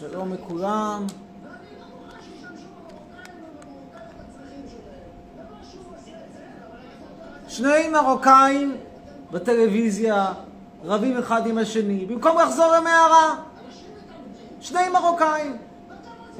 [0.00, 1.06] שלום לכולם.
[7.48, 8.76] שני מרוקאים
[9.32, 10.32] בטלוויזיה
[10.84, 13.36] רבים אחד עם השני, במקום לחזור למערה.
[14.60, 15.56] שני מרוקאים.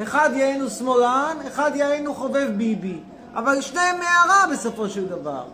[0.03, 3.01] אחד יענו שמאלן, אחד יענו חובב ביבי.
[3.35, 5.45] אבל שניהם מערה בסופו של דבר.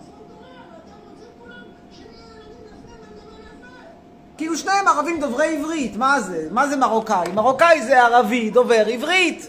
[4.36, 6.48] כאילו שניהם ערבים דוברי עברית, מה זה?
[6.50, 7.32] מה זה מרוקאי?
[7.34, 9.48] מרוקאי זה ערבי דובר עברית.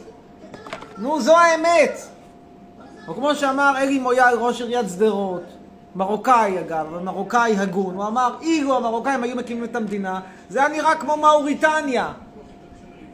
[0.97, 2.01] נו, זו האמת.
[3.07, 5.43] או כמו שאמר אלי מויאל, ראש עיריית שדרות,
[5.95, 10.19] מרוקאי אגב, מרוקאי הגון, הוא אמר, אילו המרוקאים היו מקימים את המדינה,
[10.49, 12.11] זה היה נראה כמו מאוריטניה.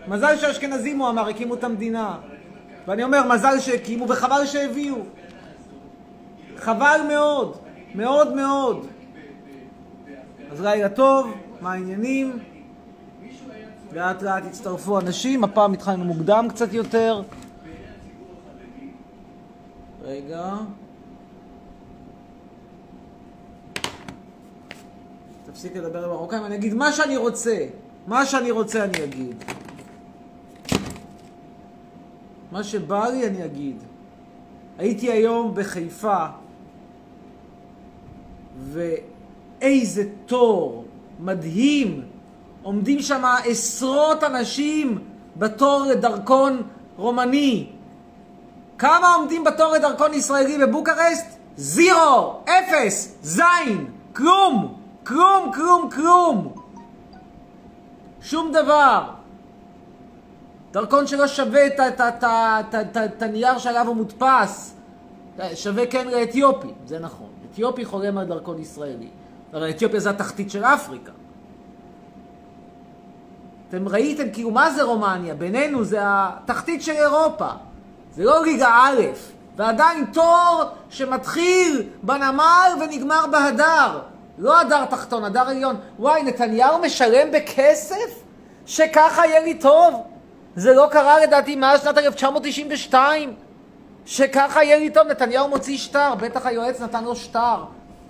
[0.08, 2.16] מזל שהאשכנזים, הוא אמר, הקימו את המדינה.
[2.88, 4.96] ואני אומר, מזל שהקימו וחבל שהביאו.
[6.58, 7.58] חבל מאוד,
[7.96, 8.88] מאוד מאוד.
[10.52, 12.40] אז לילה טוב, מה העניינים?
[13.94, 17.22] לאט לאט הצטרפו אנשים, הפעם התחלנו מוקדם קצת יותר.
[20.02, 20.56] רגע.
[25.46, 27.66] תפסיק לדבר במרוקאים, אני אגיד מה שאני רוצה.
[28.08, 29.44] מה שאני רוצה אני אגיד.
[32.52, 33.78] מה שבא לי אני אגיד.
[34.78, 36.26] הייתי היום בחיפה,
[38.72, 40.83] ואיזה תור
[41.24, 42.04] מדהים.
[42.64, 45.00] עומדים שם עשרות אנשים
[45.36, 46.62] בתור לדרכון
[46.98, 47.68] רומני.
[48.78, 51.26] כמה עומדים בתור לדרכון ישראלי בבוקרשט?
[51.58, 56.54] זירו, אפס, זין, כלום, כלום, כלום, כלום.
[58.22, 59.04] שום דבר.
[60.72, 61.68] דרכון שלא שווה
[63.06, 64.76] את הנייר שעליו הוא מודפס.
[65.56, 67.28] שווה כן לאתיופי, זה נכון.
[67.52, 69.10] אתיופי חולם על דרכון ישראלי.
[69.54, 71.12] אבל אתיופיה זה התחתית של אפריקה.
[73.70, 75.36] אתם ראיתם כאילו מה זה רומניה?
[75.36, 77.50] בינינו זה התחתית של אירופה.
[78.16, 79.02] זה לא ליגה א',
[79.56, 84.00] ועדיין תור שמתחיל בנמל ונגמר בהדר.
[84.38, 85.76] לא הדר תחתון, הדר עליון.
[86.00, 88.24] וואי, נתניהו משלם בכסף?
[88.66, 90.04] שככה יהיה לי טוב?
[90.56, 93.34] זה לא קרה לדעתי מאז שנת 1992.
[94.06, 97.64] שככה יהיה לי טוב, נתניהו מוציא שטר, בטח היועץ נתן לו שטר.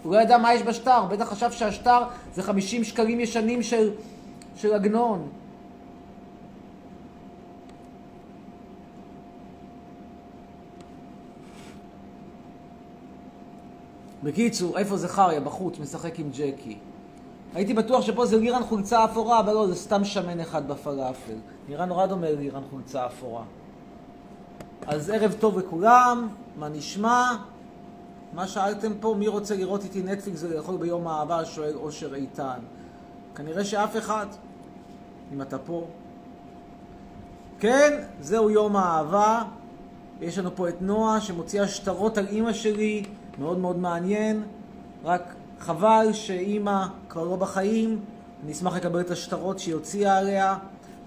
[0.04, 2.00] הוא לא ידע מה יש בשטר, בטח חשב שהשטר
[2.36, 3.92] זה 50 שקלים ישנים של,
[4.56, 5.30] של עגנון.
[14.24, 15.40] בקיצור, איפה זכריה?
[15.40, 16.78] בחוץ, משחק עם ג'קי.
[17.54, 21.36] הייתי בטוח שפה זה לירן חולצה אפורה, אבל לא, זה סתם שמן אחד בפלאפל.
[21.70, 23.44] נראה נורא דומה ללירן חולצה אפורה.
[24.88, 26.28] אז ערב טוב לכולם,
[26.58, 27.36] מה נשמע?
[28.34, 29.16] מה שאלתם פה?
[29.20, 31.46] מי רוצה לראות איתי נטפליקס ולאכול ביום האהבה?
[31.46, 32.60] שואל אושר איתן.
[33.36, 34.26] כנראה שאף אחד,
[35.34, 35.88] אם אתה פה.
[37.60, 39.44] כן, זהו יום האהבה.
[40.22, 43.04] יש לנו פה את נועה שמוציאה שטרות על אימא שלי,
[43.40, 44.44] מאוד מאוד מעניין.
[45.04, 48.00] רק חבל שאימא כבר לא בחיים.
[48.44, 50.58] אני אשמח לקבל את השטרות שהיא הוציאה עליה.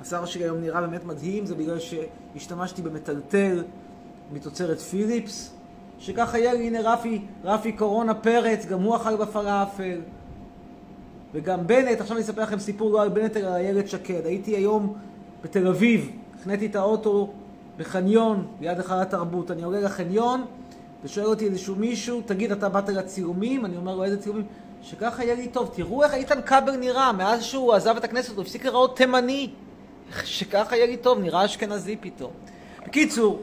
[0.01, 3.65] השיער שלי היום נראה באמת מדהים, זה בגלל שהשתמשתי במטלטל
[4.33, 5.56] מתוצרת פיליפס.
[5.99, 10.01] שככה יהיה הנה רפי, רפי קורונה פרץ, גם הוא אכל בפלאפל.
[11.35, 14.27] וגם בנט, עכשיו אני אספר לכם סיפור לא על בנט אלא על איילת שקד.
[14.27, 14.95] הייתי היום
[15.45, 17.33] בתל אביב, החניתי את האוטו
[17.77, 19.51] בחניון, ליד היכל התרבות.
[19.51, 20.45] אני עולה לחניון,
[21.05, 23.65] ושואל אותי איזשהו מישהו, תגיד, אתה באת לצילומים?
[23.65, 24.45] אני אומר לו, איזה צילומים?
[24.83, 25.71] שככה יהיה לי טוב.
[25.75, 29.51] תראו איך איתן כבל נראה, מאז שהוא עזב את הכנסת הוא הפסיק לראות תימני.
[30.25, 32.31] שככה יהיה לי טוב, נראה אשכנזי פתאום.
[32.87, 33.41] בקיצור,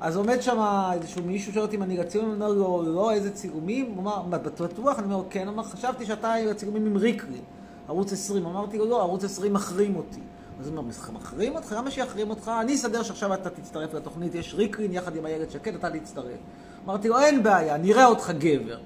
[0.00, 0.58] אז עומד שם
[0.92, 3.92] איזשהו מישהו שואל אותי אם אני לצילומים, אני אומר לו, לא, איזה צילומים?
[3.94, 4.98] הוא אמר, בטוח?
[4.98, 7.40] אני אומר, כן, אמר, חשבתי שאתה לצילומים עם ריקלי,
[7.88, 8.46] ערוץ 20.
[8.46, 10.20] אמרתי לו, לא, ערוץ 20 מחרים אותי.
[10.60, 11.74] אז הוא אומר, מחרים אותך?
[11.78, 12.50] למה שיחרים אותך?
[12.60, 16.38] אני אסדר שעכשיו אתה תצטרף לתוכנית, יש ריקלין יחד עם איילת שקד, אתה תצטרף.
[16.84, 18.78] אמרתי לו, אין בעיה, נראה אותך גבר.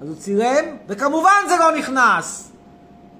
[0.00, 2.52] אז הוא צילם, וכמובן זה לא נכנס!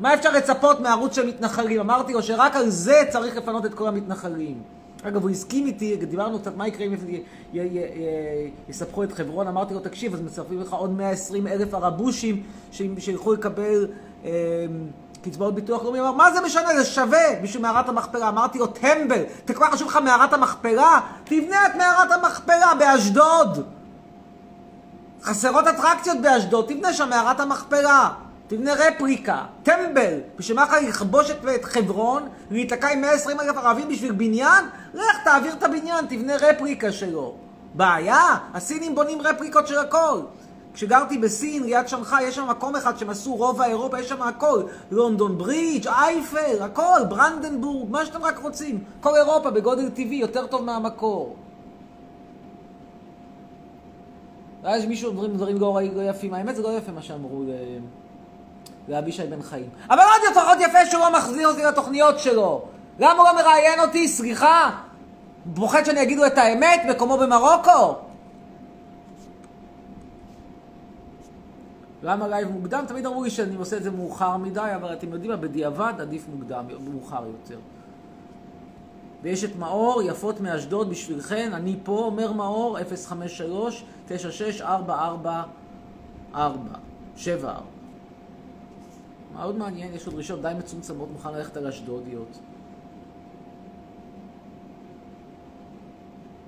[0.01, 1.81] מה אפשר לצפות מערוץ של מתנחלים?
[1.81, 4.63] אמרתי לו שרק על זה צריך לפנות את כל המתנחלים.
[5.03, 6.95] אגב, הוא הסכים איתי, דיברנו קצת מה יקרה אם
[8.69, 12.43] יספחו את חברון, אמרתי לו, תקשיב, אז מצרפים לך עוד 120 אלף ערבושים
[12.99, 13.89] שילכו לקבל
[14.25, 14.31] אה,
[15.23, 16.01] קצבאות ביטוח לאומי.
[16.01, 18.29] אמר, מה זה משנה, זה שווה בשביל מערת המכפלה.
[18.29, 21.01] אמרתי לו, טמבל, אתה כבר חשוב לך מערת המכפלה?
[21.25, 23.67] תבנה את מערת המכפלה באשדוד.
[25.23, 28.11] חסרות אטרקציות באשדוד, תבנה שם מערת המכפלה.
[28.49, 34.13] תבנה רפריקה, טמבל, בשביל מה לך לכבוש את חברון, להיתקע עם 120 אלף ערבים בשביל
[34.13, 34.65] בניין?
[34.95, 37.35] לך תעביר את הבניין, תבנה רפריקה שלו.
[37.75, 38.37] בעיה?
[38.55, 40.21] הסינים בונים רפריקות של הכל.
[40.75, 44.63] כשגרתי בסין, ליד שנגחאי, יש שם מקום אחד שהם עשו רובע אירופה, יש שם הכל.
[44.91, 48.85] לונדון ברידג', אייפל, הכל, ברנדנבורג, מה שאתם רק רוצים.
[49.01, 51.37] כל אירופה בגודל טבעי, יותר טוב מהמקור.
[54.63, 57.45] ואז מישהו אומרים דברים לא, לא יפים, האמת זה לא יפה מה שאמרו
[58.89, 59.69] לאבישי בן חיים.
[59.91, 62.65] אבל עוד יותר עוד יפה שהוא לא מחזיר אותי לתוכניות שלו.
[62.99, 64.09] למה הוא לא מראיין אותי?
[64.09, 64.71] סליחה?
[65.55, 66.81] פוחד שאני אגיד לו את האמת?
[66.91, 67.95] מקומו במרוקו?
[72.03, 72.85] למה לייב מוקדם?
[72.89, 76.27] תמיד אמרו לי שאני עושה את זה מאוחר מדי, אבל אתם יודעים מה, בדיעבד עדיף
[76.29, 77.59] מוקדם, מאוחר יותר.
[79.23, 82.79] ויש את מאור, יפות מאשדוד בשבילכן, אני פה, אומר מאור,
[86.33, 86.37] 053-96-444,
[87.17, 87.78] 74.
[89.33, 92.39] מאוד מעניין, יש לו דרישות די מצומצמות, מוכן ללכת על אשדודיות.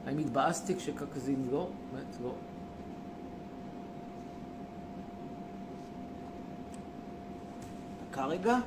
[0.06, 1.68] האם התבאסתי כשקקזין לא?
[1.92, 2.32] באמת לא.
[8.10, 8.58] דקה רגע.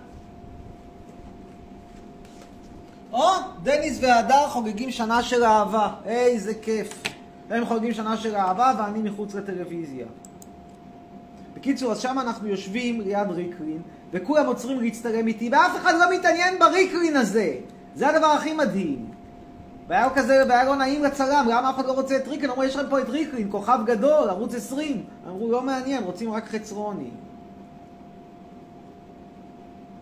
[3.11, 3.27] או,
[3.63, 5.93] דניס והדר חוגגים שנה של אהבה.
[6.05, 7.03] איזה כיף.
[7.49, 10.05] הם חוגגים שנה של אהבה ואני מחוץ לטלוויזיה.
[11.55, 13.81] בקיצור, אז שם אנחנו יושבים ליד ריקרין,
[14.13, 17.55] וכולם עוצרים להצטלם איתי, ואף אחד לא מתעניין בריקרין הזה.
[17.95, 19.09] זה הדבר הכי מדהים.
[19.87, 22.49] והיה לו כזה, והיה לו נעים לצלם, למה אף אחד לא רוצה את ריקרין?
[22.49, 25.03] אמרו, יש לכם פה את ריקרין, כוכב גדול, ערוץ 20.
[25.27, 27.09] אמרו, לא מעניין, רוצים רק חצרוני.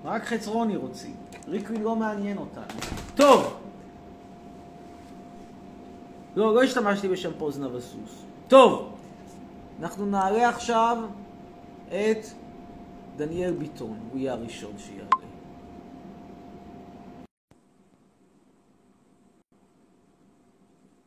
[0.05, 1.13] רק חצרוני רוצים.
[1.47, 2.79] ריקרין לא מעניין אותנו.
[3.15, 3.53] טוב.
[6.35, 8.23] לא, לא השתמשתי בשם פוזנה וסוס.
[8.47, 8.93] טוב.
[9.81, 10.97] אנחנו נעלה עכשיו
[11.87, 12.25] את
[13.21, 14.09] דניאל ביטון.
[14.12, 15.09] הוא יהיה הראשון שיעלה.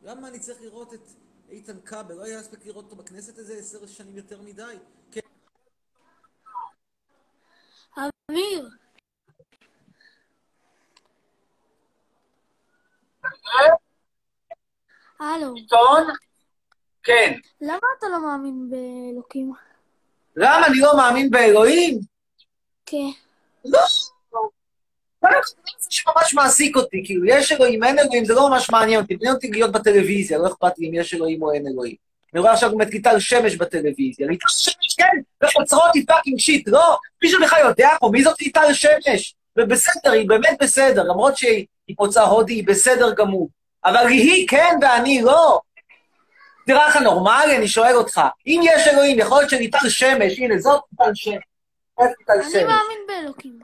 [0.03, 1.09] למה אני צריך לראות את
[1.49, 2.15] איתן כבל?
[2.15, 4.75] לא היה מספיק לראות אותו בכנסת איזה עשר שנים יותר מדי?
[5.11, 5.19] כן.
[7.99, 8.69] אמיר,
[15.19, 16.07] הלו, ביטון?
[17.03, 17.33] כן.
[17.61, 19.64] למה אתה לא מאמין באלוקים?
[20.35, 21.99] למה אני לא מאמין באלוהים?
[22.85, 23.09] כן.
[23.65, 23.79] לא.
[25.79, 29.15] זה שממש מעסיק אותי, כאילו, יש אלוהים, אין אלוהים, זה לא ממש מעניין אותי.
[29.15, 31.95] מעניין אותי להיות בטלוויזיה, לא אכפת לי אם יש אלוהים או אין אלוהים.
[32.33, 34.27] אני רואה עכשיו גם את ליטל שמש בטלוויזיה.
[34.27, 38.73] ליטל שמש, כן, וחוצרות היא fucking shit, לא, מישהו בכלל יודע פה מי זאת ליטל
[38.73, 39.35] שמש.
[39.57, 43.49] ובסדר, היא באמת בסדר, למרות שהיא פוצעה הודי, היא בסדר גמור.
[43.85, 45.59] אבל היא כן ואני לא.
[46.67, 47.57] נראה לך נורמלי?
[47.57, 48.21] אני שואל אותך.
[48.47, 51.43] אם יש אלוהים, יכול להיות שליטל שמש, הנה, זאת ליטל שמש.
[52.55, 53.59] אני מאמין באלוקים.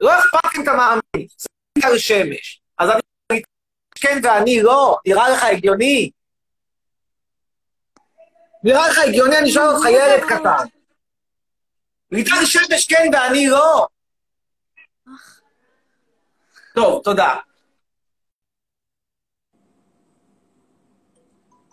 [0.00, 2.60] לא אכפת אם אתה מאמין, זה ליטל שמש.
[2.78, 3.42] אז אני
[3.94, 6.10] כן ואני לא, נראה לך הגיוני?
[8.62, 10.64] נראה לך הגיוני, אני שואל אותך, ילד קטן.
[12.12, 13.86] ליטל שמש כן ואני לא.
[16.74, 17.34] טוב, תודה.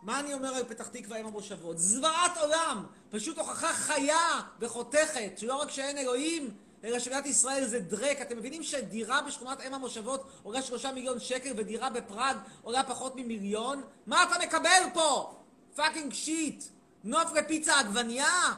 [0.03, 1.79] מה אני אומר על פתח תקווה עם המושבות?
[1.79, 2.85] זוועת עולם!
[3.09, 8.21] פשוט הוכחה חיה וחותכת, שלא רק שאין אלוהים, אלא שמדינת ישראל זה דרק.
[8.21, 13.83] אתם מבינים שדירה בשכונת אם המושבות עולה שלושה מיליון שקל ודירה בפראג עולה פחות ממיליון?
[14.07, 15.35] מה אתה מקבל פה?
[15.75, 16.63] fucking shit!
[17.03, 18.53] נוף לפיצה עגבנייה?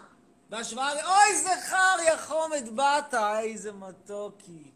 [0.49, 0.97] בהשוואה ל...
[0.97, 3.13] אוי, זה חר, יא חומד באת!
[3.43, 4.71] איזה מתוקי.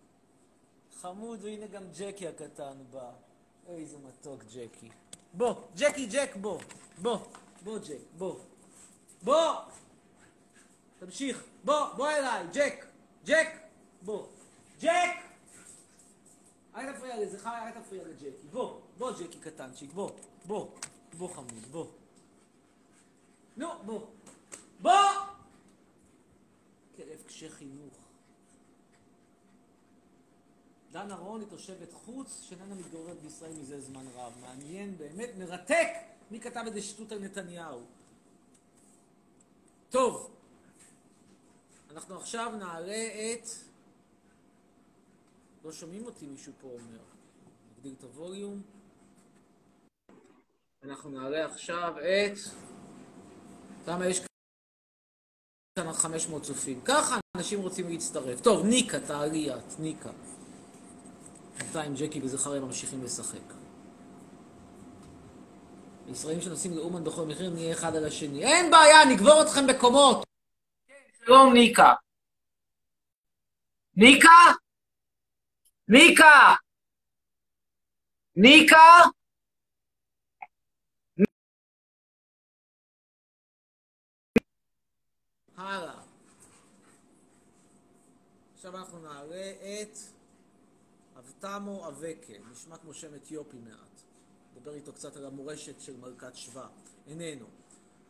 [1.02, 3.12] חמוד, והנה גם ג'קי הקטן בא.
[3.68, 4.90] איזה מתוק ג'קי.
[5.34, 6.60] בוא, ג'קי ג'ק, בוא.
[7.02, 7.18] בוא,
[7.64, 8.40] בוא ג'ק, בוא.
[9.24, 9.56] בוא!
[11.00, 11.44] תמשיך.
[11.64, 12.86] בוא, בוא אליי, ג'ק.
[13.26, 13.48] ג'ק,
[14.02, 14.28] בוא.
[14.82, 15.10] ג'ק!
[16.76, 18.48] אל תפריע לי, זה חי, אל תפריע לג'קי.
[18.52, 20.10] בוא, בוא ג'קי קטנצ'יק, בוא.
[20.46, 20.70] בוא,
[21.18, 21.86] בוא חמוד, בוא.
[23.58, 24.08] נו, בוא.
[24.80, 24.92] בוא!
[26.96, 28.09] כלב קשה חינוך.
[30.92, 34.34] דנה רון היא תושבת חוץ שאיננה מתגוררת בישראל מזה זמן רב.
[34.42, 35.88] מעניין, באמת מרתק
[36.32, 37.82] מי כתב איזה שטות על נתניהו.
[39.90, 40.32] טוב,
[41.92, 43.48] אנחנו עכשיו נעלה את...
[45.64, 47.00] לא שומעים אותי, מישהו פה אומר.
[47.78, 48.62] נגדיל את הווליום.
[50.84, 52.38] אנחנו נעלה עכשיו את...
[53.86, 54.22] כמה יש
[55.80, 56.82] כאן 500 צופים.
[56.86, 58.42] ככה אנשים רוצים להצטרף.
[58.42, 60.12] טוב, ניקה, תעלי את, ניקה.
[61.60, 63.54] בינתיים ג'קי וזכריה ממשיכים לשחק.
[66.08, 68.44] ישראלים שנוסעים לאומן בכל מחיר, נהיה אחד על השני.
[68.46, 70.28] אין בעיה, נגבור אתכם בקומות!
[71.26, 71.94] שלום, ניקה.
[73.96, 74.30] ניקה?
[75.88, 76.56] ניקה!
[78.36, 78.78] ניקה?
[85.58, 86.02] הלאה.
[88.56, 89.52] עכשיו אנחנו נעלה
[89.82, 90.19] את
[91.20, 94.02] אבתמו אבקה, נשמע כמו שם אתיופי מעט.
[94.56, 96.68] נדבר איתו קצת על המורשת של מלכת שבא.
[97.08, 97.46] איננו.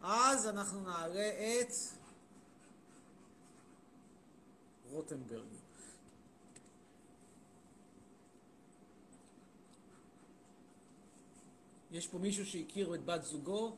[0.01, 1.73] אז אנחנו נעלה את
[4.91, 5.47] רוטנברג.
[11.91, 13.75] יש פה מישהו שהכיר את בת זוגו?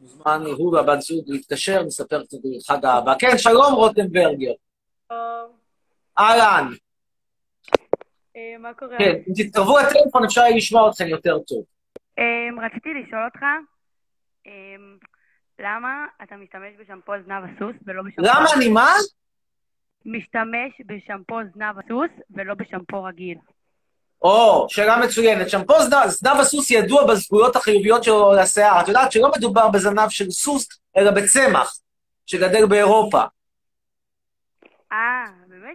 [0.00, 3.14] מוזמן הוא והבת זוג להתקשר, נספר קצת על חג האהבה.
[3.18, 4.52] כן, שלום רוטנברגר.
[6.18, 6.72] אהלן.
[8.36, 8.98] אה, מה קורה?
[8.98, 11.64] כן, אם תתקרבו לטלפון אפשר יהיה לשמוע אתכם יותר טוב.
[12.18, 13.42] אה, רציתי לשאול אותך,
[14.46, 14.52] אה,
[15.58, 18.22] למה אתה משתמש בשמפו זנב הסוס ולא בשמפו...
[18.22, 18.90] למה אני מה?
[20.04, 23.38] משתמש בשמפו זנב הסוס ולא בשמפו רגיל.
[24.22, 25.50] או, שאלה מצוינת.
[25.50, 28.80] שמפו זנב, זנב הסוס ידוע בזכויות החיוביות שלו לשיער.
[28.80, 31.78] את יודעת שלא מדובר בזנב של סוס, אלא בצמח,
[32.26, 33.22] שגדל באירופה.
[34.92, 35.24] אה,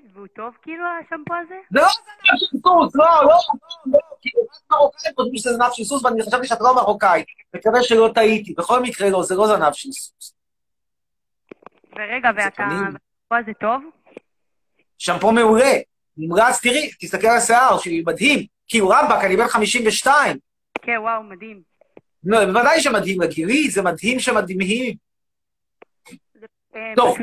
[0.02, 0.12] באמת?
[0.14, 1.56] והוא טוב כאילו השמפו הזה?
[1.72, 3.38] זה לא זנב של סוס, לא, לא, לא,
[3.86, 7.24] לא, כאילו, רק מרוקאים חושבים שזה זנב של סוס, ואני חשבתי שאת לא מרוקאי.
[7.56, 8.54] מקווה שלא טעיתי.
[8.58, 10.34] בכל מקרה, לא, זה לא זנב של סוס.
[11.96, 12.64] ורגע, ואתה...
[12.64, 13.84] השמפו הזה טוב?
[14.98, 15.74] שמפו מעולה.
[16.18, 18.46] נמרץ, תראי, תסתכל על השיער שלי, מדהים.
[18.68, 20.38] כאילו, רמב"ק, אני בן 52.
[20.82, 21.62] כן, וואו, מדהים.
[22.24, 24.96] לא, בוודאי שמדהים לגילי, זה מדהים שמדהימים.
[26.76, 27.18] אה, טוב.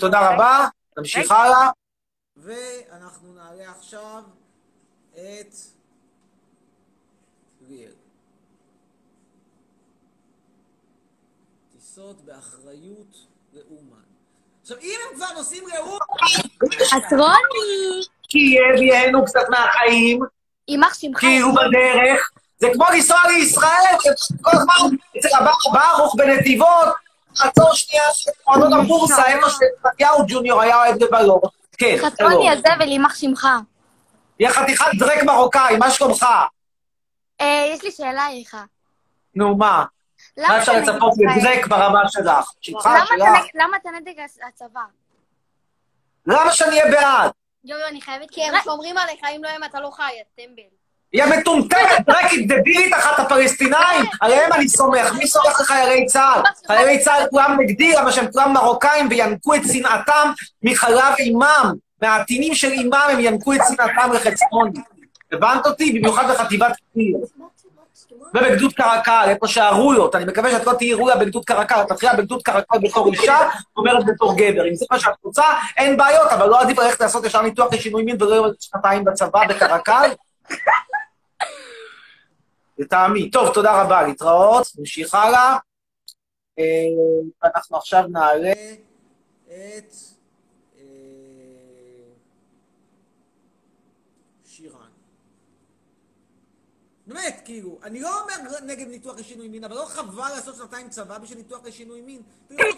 [0.00, 0.66] תודה רבה,
[0.98, 1.70] נמשיך הלאה.
[2.42, 4.22] ואנחנו נעלה עכשיו
[5.12, 5.54] את
[7.68, 7.92] ליאל.
[11.72, 13.16] טיסות באחריות
[13.52, 14.02] לאומן.
[14.62, 15.96] עכשיו, אם הם כבר נוסעים לאומן,
[16.90, 18.02] חצרוני!
[18.28, 20.20] כי יביאנו קצת מהחיים,
[20.68, 21.20] יימח שמך.
[21.20, 23.96] כאילו בדרך, זה כמו לנסוע לישראל,
[24.42, 25.28] כל הזמן אצל
[25.72, 26.88] ברוך בנתיבות,
[27.40, 31.42] עצור שנייה של מועדון הבורסה, איפה שמתיהו ג'וניור היה אוהד לבלור.
[31.82, 32.10] כן, שלום.
[32.10, 33.48] חצרוני הזבל, יימח שמך.
[34.40, 36.26] יא חתיכת דרק מרוקאי, מה שלומך?
[37.40, 38.56] אה, יש לי שאלה אליך.
[39.34, 39.84] נו, מה?
[40.38, 41.12] מה אפשר לצפות?
[41.18, 42.52] לדרק ברמה שלך?
[42.60, 43.28] שלך, למה אתה שלך?
[43.28, 44.80] נגד- למה אתה נגד הצבא?
[46.26, 47.30] למה שאני אהיה בעד?
[47.64, 48.30] יו-יו, אני חייבת...
[48.30, 50.62] כי הם שומרים עליך, אם לא הם אתה לא חי, טמבל.
[51.12, 55.12] יא מטומטמת, דרקית דבילית אחת הפלסטינאים, עליהם אני סומך.
[55.12, 56.42] מי סומך לחיילי צה"ל?
[56.66, 60.30] חיילי צה"ל כולם נגדי, למה שהם כולם מרוקאים וינקו את שנאתם
[60.62, 61.72] מחלב אימם.
[62.02, 64.80] מהעטינים של אימם הם ינקו את שנאתם לחצרוני.
[65.32, 65.92] הבנת אותי?
[65.92, 67.16] במיוחד בחטיבת קטיר.
[68.34, 70.14] ובגדוד קרקל, איפה שהרויות.
[70.14, 73.38] אני מקווה שאת לא תהיי רויה בגדוד קרקל, את מתחילה בגדוד קרקל בתור אישה,
[73.76, 74.68] אומרת בתור גבר.
[74.68, 75.44] אם זה מה שאת רוצה,
[75.76, 80.10] אין בעיות, אבל לא עדיף ללכת לעשות ישר ניתוח לשינוי מין ולא שנתיים בצבא בקרקל?
[82.78, 83.30] לטעמי.
[83.30, 85.56] טוב, תודה רבה, להתראות, נמשיך הלאה.
[86.58, 86.64] אה,
[87.44, 88.52] אנחנו עכשיו נעלה
[89.46, 89.94] את
[90.78, 90.84] אה,
[94.46, 94.76] שירן.
[97.06, 98.34] באמת, כאילו, אני לא אומר
[98.66, 102.22] נגד ניתוח לשינוי מין, אבל לא חבל לעשות שנתיים צבא בשביל ניתוח לשינוי מין?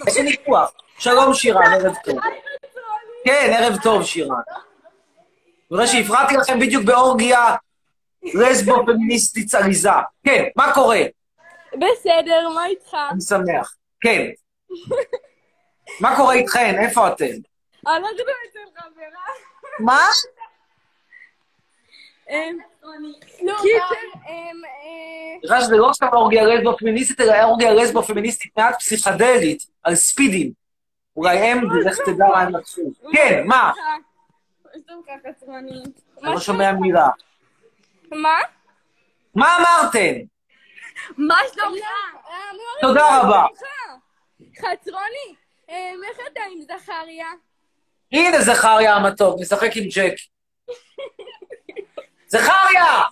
[0.05, 0.73] תעשו ניתוח.
[0.99, 2.19] שלום שירן, ערב טוב.
[3.25, 4.31] כן, ערב טוב שירן.
[4.31, 7.57] אני רואה שהפרעתי לכם בדיוק באורגיה
[8.35, 9.91] לסבו פמיניסטית עליזה.
[10.25, 11.01] כן, מה קורה?
[11.73, 12.97] בסדר, מה איתך?
[13.11, 13.77] אני שמח.
[14.01, 14.31] כן.
[16.01, 16.75] מה קורה איתכן?
[16.79, 17.25] איפה אתם?
[17.87, 19.21] אנחנו אצל חברה.
[19.79, 20.07] מה?
[22.31, 22.59] אמ,
[23.39, 28.79] קיצר, אמ, אה, נראה שזה לא עכשיו אורגיה לסבו פמיניסטית, אלא אורגיה לסבו פמיניסטית מעט
[28.79, 30.53] פסיכדלית, על ספידים.
[31.17, 32.83] אולי הם, לך תדע מה הם לקחו.
[33.13, 33.73] כן, מה?
[35.49, 35.83] אני
[36.23, 37.09] לא שומע מילה.
[38.13, 38.39] מה?
[39.35, 40.15] מה אמרתם?
[41.17, 41.85] מה שלומך?
[42.29, 42.35] אה,
[42.81, 43.47] תודה רבה.
[44.59, 45.35] חצרוני,
[45.69, 47.27] אמ, איך אתה עם זכריה?
[48.13, 50.15] הנה זכריה המתוק, משחק עם ג'ק.
[52.33, 53.03] זכריה!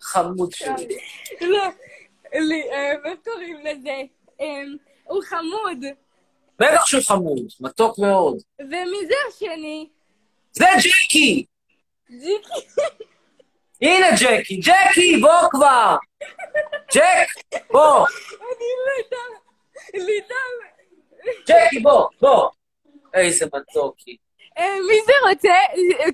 [0.00, 0.98] חמוד שלי.
[1.40, 1.64] לא,
[2.34, 2.50] אמ,
[3.04, 4.00] איך קוראים לזה?
[5.04, 5.84] הוא חמוד.
[6.58, 8.36] בטח שהוא חמוד, מתוק מאוד.
[8.60, 9.88] ומי זה השני?
[10.52, 11.44] זה ג'קי!
[12.10, 12.66] ג'יקי.
[13.84, 15.96] הנה ג'קי, ג'קי, בוא כבר!
[16.94, 18.06] ג'ק, בוא!
[18.40, 19.16] אני מתה.
[19.94, 20.54] ליטל.
[21.48, 22.50] ג'קי, בוא, בוא!
[23.14, 24.16] איזה מתוקי.
[24.58, 25.54] אה, מי זה רוצה?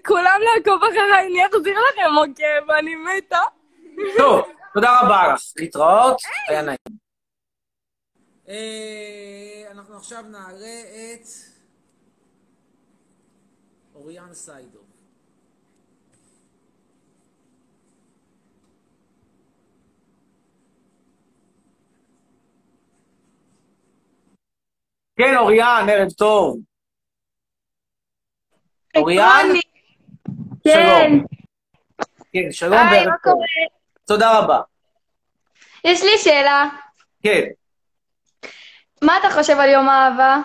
[0.06, 3.40] כולם לעקוב אחריי, אני אחזיר לכם עוקב, אני מתה.
[4.16, 5.40] טוב, תודה רבה לך.
[5.56, 6.16] להתראות,
[6.48, 6.78] היה נעים.
[8.48, 10.80] אה, אנחנו עכשיו נעלה
[11.14, 11.26] את
[13.94, 14.89] אוריאן סיידוב.
[25.20, 26.58] כן, אוריאן, ערב טוב.
[28.96, 29.46] אוריאן?
[30.64, 31.10] כן.
[32.32, 33.40] כן, שלום וערב טוב.
[34.06, 34.60] תודה רבה.
[35.84, 36.68] יש לי שאלה.
[37.22, 37.44] כן.
[39.02, 40.36] מה אתה חושב על יום האהבה?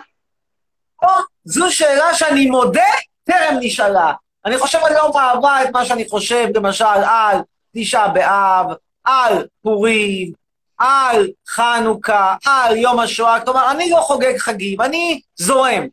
[1.03, 1.10] או,
[1.44, 2.91] זו שאלה שאני מודה,
[3.24, 4.13] טרם נשאלה.
[4.46, 7.38] אני חושב על יום האהבה את מה שאני חושב, למשל, על
[7.75, 8.65] תשעה באב,
[9.03, 10.34] על פורים,
[10.77, 13.39] על חנוכה, על יום השואה.
[13.46, 15.88] כלומר, אני לא חוגג חגים, אני זורם.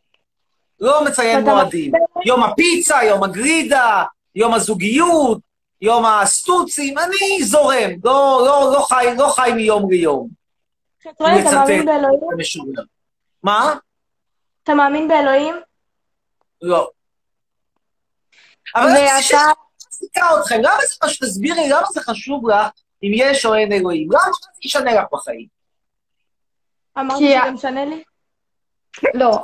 [0.79, 1.91] לא מציין מועדים.
[1.91, 4.03] מאמין יום הפיצה, יום הגרידה,
[4.35, 5.39] יום הזוגיות,
[5.81, 7.91] יום הסטוצים, אני זורם.
[8.03, 10.27] לא, לא, לא, חי, לא חי מיום ליום.
[11.01, 11.53] אתה מצטט.
[11.53, 12.19] מאמין באלוהים?
[12.29, 12.83] זה משורר.
[13.43, 13.75] מה?
[14.63, 15.55] אתה מאמין באלוהים?
[16.61, 16.89] לא.
[18.75, 19.51] אבל אני ואתה...
[21.69, 24.07] למה זה חשוב לך אם יש או אין אלוהים?
[24.11, 25.45] למה זה ישנה לך בחיים?
[26.99, 28.03] אמרתי שזה משנה לי?
[29.13, 29.39] לא.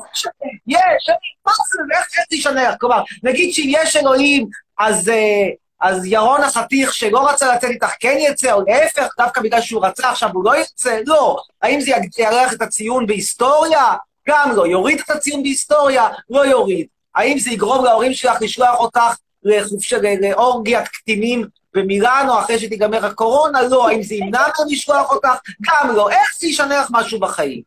[0.68, 1.10] יש,
[1.46, 2.76] מה זה, איך זה ישנה לך?
[2.80, 4.48] כלומר, נגיד שאם יש אלוהים,
[4.80, 5.10] אז...
[5.10, 5.50] אה,
[5.82, 10.10] אז ירון החתיך שלא רצה לצאת איתך כן יצא, או להפך, דווקא בגלל שהוא רצה
[10.10, 11.00] עכשיו הוא לא יצא?
[11.06, 11.38] לא.
[11.62, 13.86] האם זה יארח את הציון בהיסטוריה?
[14.28, 14.68] גם לא.
[14.68, 16.08] יוריד את הציון בהיסטוריה?
[16.30, 16.88] לא יוריד.
[17.16, 23.62] האם זה יגרום להורים שלך לשלוח אותך לחופשה, ל- לאורגיית קטינים במילאנו אחרי שתיגמר הקורונה?
[23.62, 23.90] לא.
[23.90, 25.30] האם זה ימנע ממנו לשלוח אותך?
[25.62, 26.10] גם לא.
[26.10, 27.62] איך זה ישנה לך משהו בחיים?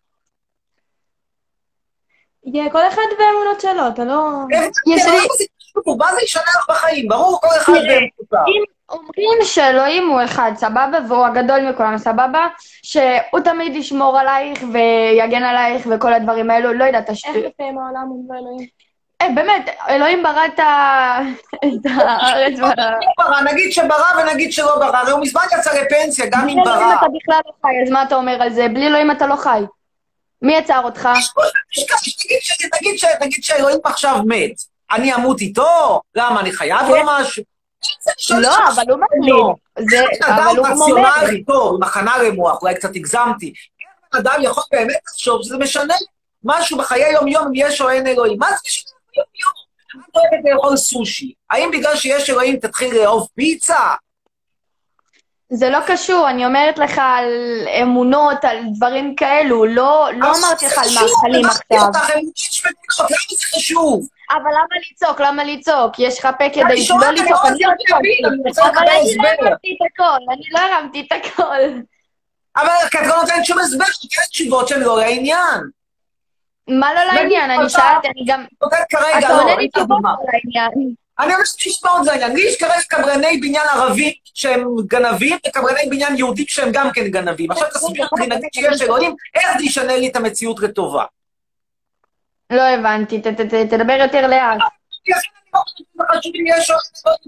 [2.44, 4.30] יהיה כל אחד באמונות שלו, אתה לא...
[4.52, 5.46] איך יש זה לי-
[5.98, 7.08] מה ישנה לך בחיים?
[7.08, 8.54] ברור, כל אחד באמונותיו.
[8.56, 12.46] אם אומרים שאלוהים הוא אחד, סבבה, והוא הגדול מכולם, סבבה,
[12.82, 17.44] שהוא תמיד ישמור עלייך ויגן עלייך וכל הדברים האלו, לא יודעת, איך השטויות.
[17.46, 18.68] יתקיים העולם אם לא אלוהים?
[19.22, 20.60] אה, באמת, אלוהים ברא את
[21.84, 22.70] הארץ וה...
[23.18, 26.88] ברא, נגיד שברא ונגיד שלא ברא, הרי הוא מזמן יצא לפנסיה, גם אם בלי אלוהים
[26.88, 26.94] ברא.
[26.98, 28.68] אתה בכלל לא חי, אז מה אתה אומר על זה?
[28.68, 29.60] בלי אלוהים אתה לא חי.
[30.42, 31.08] מי יצר אותך?
[33.22, 34.50] נגיד שאלוהים עכשיו מת,
[34.92, 36.00] אני אמות איתו?
[36.14, 37.42] למה, אני חייב לו משהו?
[38.28, 39.54] זה לא, אבל הוא לא.
[39.78, 39.90] מחליט.
[39.90, 40.54] זה- בן אדם.
[40.64, 43.52] רציונלי, טוב, הכנה למוח, אולי קצת הגזמתי.
[44.12, 45.94] איך אדם יכול באמת לחשוב שזה משנה
[46.44, 48.38] משהו בחיי יום-יום אם יש או אין אלוהים?
[48.38, 48.91] מה זה משנה?
[49.20, 51.32] את אוהבת לאכול סושי.
[51.50, 53.94] האם בגלל שיש אלוהים תתחיל לאהוב פיצה?
[55.54, 57.28] זה לא קשור, אני אומרת לך על
[57.82, 61.78] אמונות, על דברים כאלו, לא לא אמרתי לך על מאכלים עכשיו.
[61.78, 61.92] למה
[63.30, 64.08] זה חשוב?
[64.30, 65.20] אבל למה לצעוק?
[65.20, 65.98] למה לצעוק?
[65.98, 67.02] יש לך פה כדי לא אני לצעוק.
[67.02, 67.20] לא אני
[68.44, 68.78] לא צעקתי.
[68.78, 69.28] אבל אני לא.
[69.28, 71.80] הרמתי את הכל, אני לא הרמתי את הכל.
[72.56, 75.60] אבל כי את לא נותנת שום הסבר, כי יש תשובות שהן לא לעניין.
[76.80, 77.50] מה לא לעניין?
[77.50, 78.44] אני שאלתי, אני גם...
[78.58, 78.72] את
[79.18, 80.10] אתה לא, עונה לי תשובות דוגמה.
[80.10, 80.94] על העניין.
[81.18, 82.32] אני אומר שתשמעות לעניין.
[82.36, 87.50] לי יש כרגע קברני בניין ערבים שהם גנבים, וקברני בניין יהודים שהם גם כן גנבים.
[87.50, 91.04] עכשיו תסביר לי, נגיד שיש אלוהים, איך זה ישנה לי את המציאות לטובה?
[92.50, 93.20] לא הבנתי,
[93.70, 94.58] תדבר יותר לאט.
[95.08, 95.60] לכן אני לא
[96.10, 96.70] חושב יש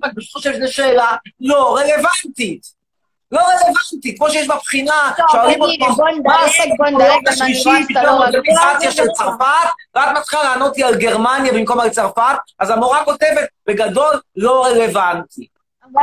[0.05, 0.23] אני
[0.65, 2.74] שזו שאלה לא רלוונטית.
[3.35, 6.41] לא רלוונטית, כמו שיש בבחינה, טוב, שואלים אותו, מה
[6.79, 9.07] גם אני השלישי, לא פתאום אני של.
[9.13, 9.45] צרפת,
[9.95, 15.47] ואת מתחילה לענות לי על גרמניה במקום על צרפת, אז המורה כותבת, בגדול, לא רלוונטי.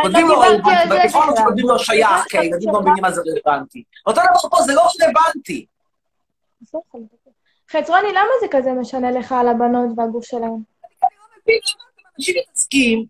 [0.01, 1.21] כותבים לא לו רלוונטי, בכלל.
[1.45, 3.83] כותבים לו שייך, כי הילדים לא מבינים מה זה רלוונטי.
[4.05, 5.65] אותו דבר פה, זה לא רלוונטי.
[7.71, 10.57] חצרוני, למה זה כזה משנה לך על הבנות והגוף שלהם?
[12.17, 13.05] אנשים מתעסקים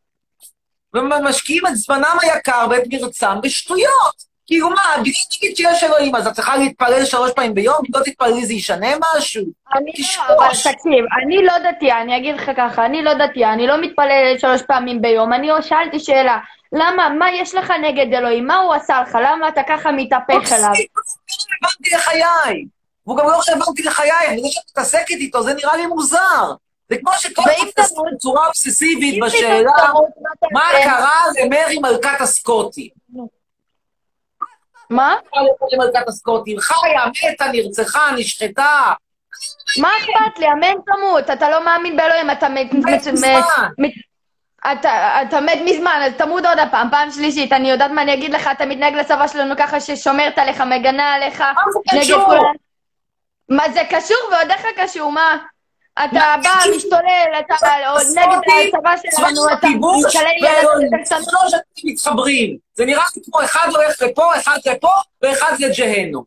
[0.94, 4.32] ומשקיעים את זמנם היקר ואת מרצם בשטויות.
[4.48, 7.76] כאילו מה, נגיד שיש אלוהים, אז את צריכה להתפלל שלוש פעמים ביום?
[7.76, 9.44] אם לא תתפללי זה ישנה משהו?
[9.76, 13.68] אני לא, אבל תקשיב, אני לא דתייה, אני אגיד לך ככה, אני לא דתייה, אני
[13.68, 16.38] לא מתפללת שלוש פעמים ביום, אני שאלתי שאלה,
[16.72, 18.48] למה, מה יש לך נגד אלוהים?
[18.48, 19.18] מה הוא עשה לך?
[19.24, 22.66] למה אתה ככה מתהפך לא רלוונטי לחיי.
[23.06, 26.54] והוא גם לא רלוונטי לחיי, אני שאת מתעסקת איתו, זה נראה לי מוזר.
[26.92, 28.14] זה כמו שכל ואם אחד מתעסק תמות?
[28.14, 29.72] בצורה אובססיבית בשאלה
[30.52, 30.62] מה?
[30.84, 32.90] קרה למרי מלכת הסקוטים.
[33.14, 33.28] מה?
[34.90, 36.60] מה קרה למלכת הסקוטים?
[36.60, 38.94] חיה, מתה, נרצחה, נשחטה.
[39.78, 40.52] מה אכפת לי?
[40.52, 42.74] אמן תמות, אתה לא מאמין באלוהים, אתה מת...
[42.74, 43.40] מזמן.
[44.72, 48.34] אתה, אתה מת מזמן, אז תמות עוד הפעם, פעם שלישית, אני יודעת מה אני אגיד
[48.34, 52.26] לך, אתה מתנהג לצבא שלנו ככה ששומרת עליך, מגנה עליך, מה זה נגד קשור?
[52.26, 52.54] כולם.
[53.50, 55.38] מה זה קשור ועוד איך קשור, מה?
[55.94, 56.76] אתה בא?
[56.76, 57.56] משתולל, אתה
[57.90, 60.32] עוד נגד הצבא שלנו, אתה מתקלל.
[60.38, 61.06] ילדים.
[61.06, 62.58] שלוש אתם מתחברים.
[62.74, 66.24] זה נראה לי כמו אחד הולך לפה, אחד לפה, ואחד לג'הנום.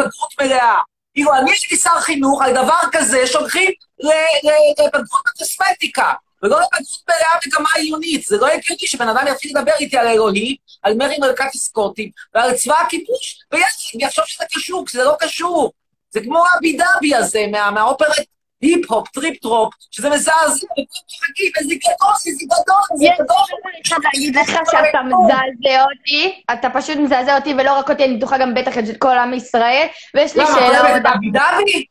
[0.00, 0.78] בגרות מלאה.
[1.14, 4.92] כאילו, אני הייתי שר חינוך, על דבר כזה שולחים לבגרות
[5.26, 6.12] בקוסמטיקה.
[6.42, 8.26] ולא לבגרות מלאה מגמה עיונית.
[8.26, 12.54] זה לא הגיוני שבן אדם יתחיל לדבר איתי על אלוהים, על מרי מלכת הסקוטים, ועל
[12.54, 15.72] צבא הכיבוש, ויחשוב שזה קשור, כי זה לא קשור.
[16.10, 18.24] זה כמו אבי דאבי הזה, מה, מהאופרת
[18.60, 23.36] היפ-הופ, טריפ-טרופ, שזה מזעזע, וכולם צוחקים, איזה גדול, איזה גדול, איזה יש גדול.
[23.74, 28.16] לי אחד להגיד לך שאתה מזעזע אותי, אתה פשוט מזעזע אותי, ולא רק אותי, אני
[28.16, 31.06] בטוחה גם בטח את כל עם ישראל, ויש לי למה, שאלה אתה אוהב עוד.
[31.06, 31.84] את אבי דאבי?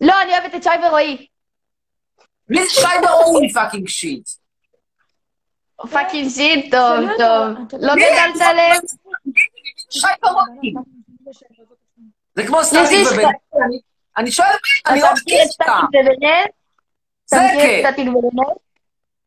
[0.00, 1.26] לא, אני אוהבת את שי ורועי.
[2.48, 4.28] מי זה שי ברור fucking shit?
[5.90, 7.78] fucking shit, טוב, טוב.
[7.80, 7.94] לא
[10.22, 10.42] ברור.
[12.36, 13.24] זה כמו סטטיק ובן...
[13.64, 13.80] אני-
[14.16, 14.48] אני שואל,
[14.86, 15.06] אני לא.
[15.16, 15.34] סטטיק
[15.94, 16.44] ובן-אל?
[17.26, 17.92] זה כן.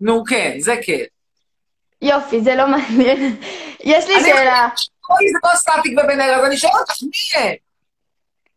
[0.02, 1.04] נו, כן, זה כן.
[2.02, 3.38] יופי, זה לא מעניין.
[3.80, 4.68] יש לי אני- שאלה.
[5.10, 7.56] אוי, זה לא סטטיק ובן אל, אז אני שואל אותך, מי הם?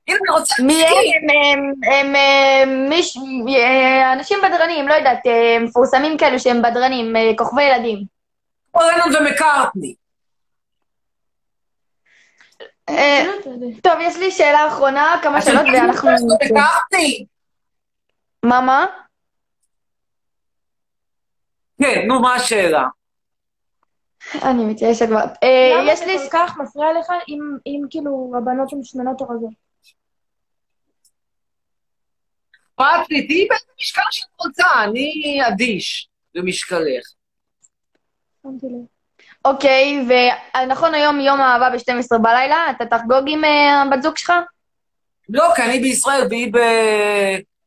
[0.09, 0.85] הנה, אני רוצה מי.
[0.85, 0.93] הם?
[1.31, 3.19] הם- הם הם מיש-
[3.59, 5.19] אה, אנשים בדרנים, לא יודעת,
[5.61, 8.05] מפורסמים כאלו שהם בדרנים, אה, כוכבי ילדים.
[8.73, 9.95] כמו לנון ומקארטני.
[12.89, 13.25] אה,
[13.83, 16.11] טוב, יש לי שאלה אחרונה, כמה שאלות ואנחנו...
[18.43, 18.87] מה, מה?
[21.83, 22.85] כן, נו, מה השאלה?
[24.43, 25.21] אני מתייאשת כבר.
[25.75, 26.19] למה יש זה לי...
[26.19, 29.23] כל כך מפריע לך אם, אם כאילו הבנות הן שמנות
[32.79, 33.01] או רזות?
[33.01, 37.05] אכפת לי, תהיי באיזה משקל שאת רוצה, אני אדיש למשקלך.
[39.45, 44.33] אוקיי, ונכון היום יום האהבה ב-12 בלילה, אתה תחגוג עם אה, הבת זוג שלך?
[45.29, 46.53] לא, כי אני בישראל והיא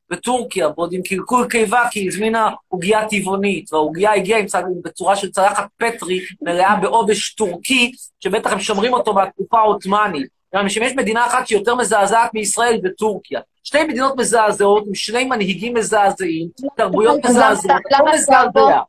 [0.10, 5.15] בטורקיה, ועוד עם קלקול קיבה, כי היא הזמינה עוגייה טבעונית, והעוגייה הגיעה עם צד- בצורה
[5.15, 10.28] של צלחת פטרי מלאה בעובש טורקי, שבטח הם שומרים אותו מהתקופה העות'מאנית.
[10.65, 13.39] יש מדינה אחת שהיא יותר מזעזעת מישראל, זה טורקיה.
[13.63, 16.47] שתי מדינות מזעזעות, עם שני מנהיגים מזעזעים,
[16.78, 18.12] תרבויות מזעזעות, הכל פה?
[18.13, 18.80] מזעזע.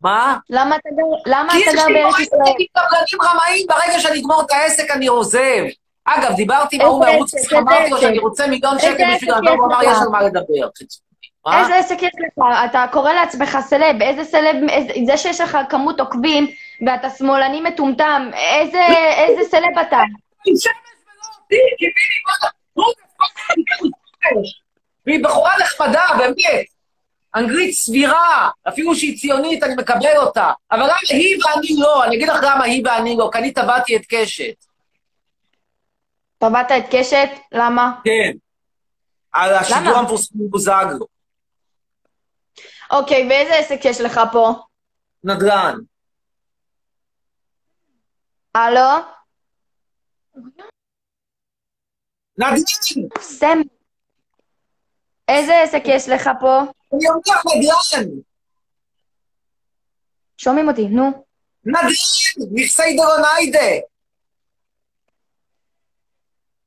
[0.00, 0.36] מה?
[0.50, 2.40] למה אתה גר, למה כי אתה יש לי בארץ מועצת ישראל?
[2.58, 5.64] עם קבלנים רמאים, ברגע שאני אגמור את העסק אני עוזב.
[6.04, 7.46] אגב, דיברתי עם ההוא מערוץ עסק?
[7.46, 8.18] 10, אמרתי לו שאני?
[8.18, 9.82] רוצה מיליון שקל בשביל יש הוא אמר?
[9.82, 10.68] יש על מה לדבר.
[11.46, 11.60] מה?
[11.60, 12.44] איזה עסק יש לך?
[12.70, 16.46] אתה קורא לעצמך סלב, איזה סלב, איזה- זה שיש לך כמות עוקבים
[16.86, 18.80] ואתה שמאלני מטומטם, איזה
[19.16, 20.00] איזה סלב אתה?
[25.06, 26.66] והיא בחורה נחמדה, באמת.
[27.34, 30.50] אנגלית סבירה, אפילו שהיא ציונית, אני מקבל אותה.
[30.70, 32.04] אבל למה היא ואני לא?
[32.04, 34.54] אני אגיד לך למה היא ואני לא, כי אני טבעתי את קשת.
[36.38, 37.28] טבעת את קשת?
[37.52, 37.92] למה?
[38.04, 38.32] כן.
[39.32, 39.98] על השידור?
[39.98, 41.06] המפורסם בוזגלו.
[42.90, 44.52] אוקיי, ואיזה עסק יש לך פה?
[45.24, 45.78] נדל"ן.
[48.54, 48.80] הלו?
[52.40, 53.08] נדל"ן!
[53.20, 53.60] סם.
[55.28, 56.58] איזה עסק יש לך פה?
[56.94, 58.08] אני אומר לך נדל"ן!
[60.36, 61.24] שומעים אותי, נו.
[61.64, 61.88] נדל"ן!
[62.52, 63.86] נכסי דרוניידה!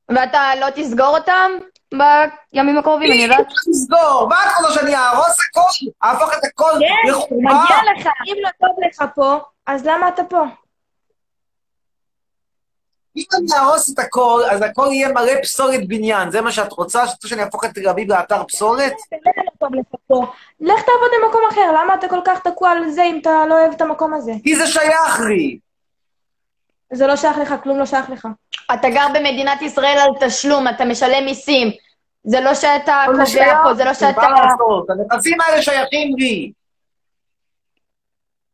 [0.08, 1.50] ואתה לא תסגור אותם
[1.92, 3.46] בימים הקרובים, אני יודעת?
[3.70, 4.28] תסגור!
[4.28, 5.86] מה את רוצה שאני אהרוס הכל?
[6.04, 7.36] אהפוך את הכל כן, לחובה?
[7.36, 8.06] מגיע לך.
[8.06, 10.44] אם לא טוב לך פה, אז למה אתה פה?
[13.16, 16.30] אם אני אהרוס את הכל, אז הכל יהיה מלא פסולת בניין.
[16.30, 17.06] זה מה שאת רוצה?
[17.06, 18.92] שאת רוצה שאני אהפוך את תל אביב לאתר פסולת?
[20.10, 20.26] לא
[20.60, 23.72] לך תעבוד במקום אחר, למה אתה כל כך תקוע על זה אם אתה לא אוהב
[23.72, 24.32] את המקום הזה?
[24.42, 25.58] כי זה שייך לי.
[26.92, 28.28] זה לא שייך לך, כלום לא שייך לך.
[28.74, 31.70] אתה גר במדינת ישראל על תשלום, אתה משלם מיסים.
[32.24, 34.22] זה לא שאתה קובע שייך פה, זה לא שאתה...
[34.88, 36.52] הנכסים האלה שייכים לי.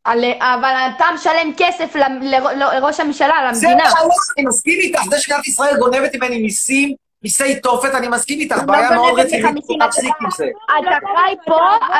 [0.03, 2.03] על- אבל אתה משלם כסף ל-
[2.35, 3.89] ל- לראש הממשלה, זה למדינה.
[3.89, 3.99] מה
[4.37, 4.99] אני מסכים איתך.
[5.09, 8.55] זה שמדינת ישראל גונבת ממני מיסים, מיסי תופת, אני מסכים איתך.
[8.57, 9.55] לא בעיה מאוד רצינית,
[9.87, 10.45] תפסיק עם זה.
[10.79, 11.59] אתה חי פה,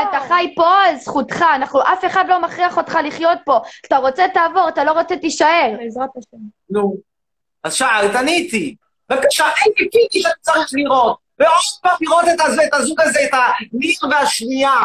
[0.10, 0.70] אתה חי פה
[1.02, 1.46] זכותך.
[1.56, 3.60] אנחנו, אף אחד לא מכריח אותך לחיות פה.
[3.88, 5.76] אתה רוצה, תעבור, אתה לא רוצה, תישאר.
[5.80, 6.38] בעזרת השם.
[6.70, 6.96] נו.
[7.64, 8.76] אז שאלת, עניתי.
[9.10, 11.18] בבקשה, אין לי פיפי שאני צריך לראות.
[11.40, 12.26] ועוד פעם לראות
[12.68, 14.76] את הזוג הזה, את הניר והשנייה,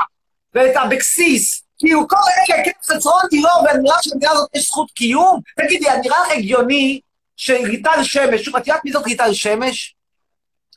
[0.55, 1.63] ואת אבקסיס.
[1.79, 5.41] כאילו, כל אלה, כן, חצרון דיור, ונראה שלמדינה הזאת יש זכות קיום?
[5.57, 7.01] תגידי, נראה לך הגיוני
[7.37, 9.97] שליטל שמש, שוב, את יודעת מי זאת ליטל שמש?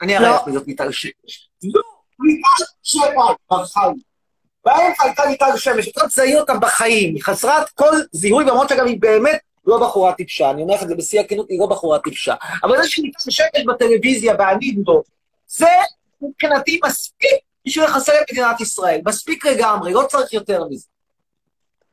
[0.01, 0.35] אני אראה לא.
[0.35, 1.49] לך מי זאת ליטל שמש.
[1.63, 1.81] לא,
[2.19, 3.05] ליטל שמש,
[3.51, 4.09] בחיים.
[4.65, 9.01] באמצע הייתה ליטל שמש, יותר תזהי אותה בחיים, היא חסרת כל זיהוי, למרות שאגב היא
[9.01, 12.35] באמת לא בחורה טיפשה, אני אומר לך את זה בשיא הכנות, היא לא בחורה טיפשה.
[12.63, 15.01] אבל זה שניתן שקט בטלוויזיה ואני לא,
[15.47, 15.67] זה
[16.21, 19.02] מבחינתי מספיק בשביל לחסל את מדינת ישראל.
[19.06, 20.88] מספיק לגמרי, לא צריך יותר מזה.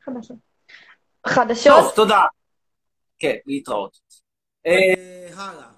[0.05, 0.37] חדשות.
[1.27, 1.73] חדשות?
[1.83, 2.21] טוב, תודה.
[3.19, 3.99] כן, להתראות.
[4.65, 5.69] אה, הלאה.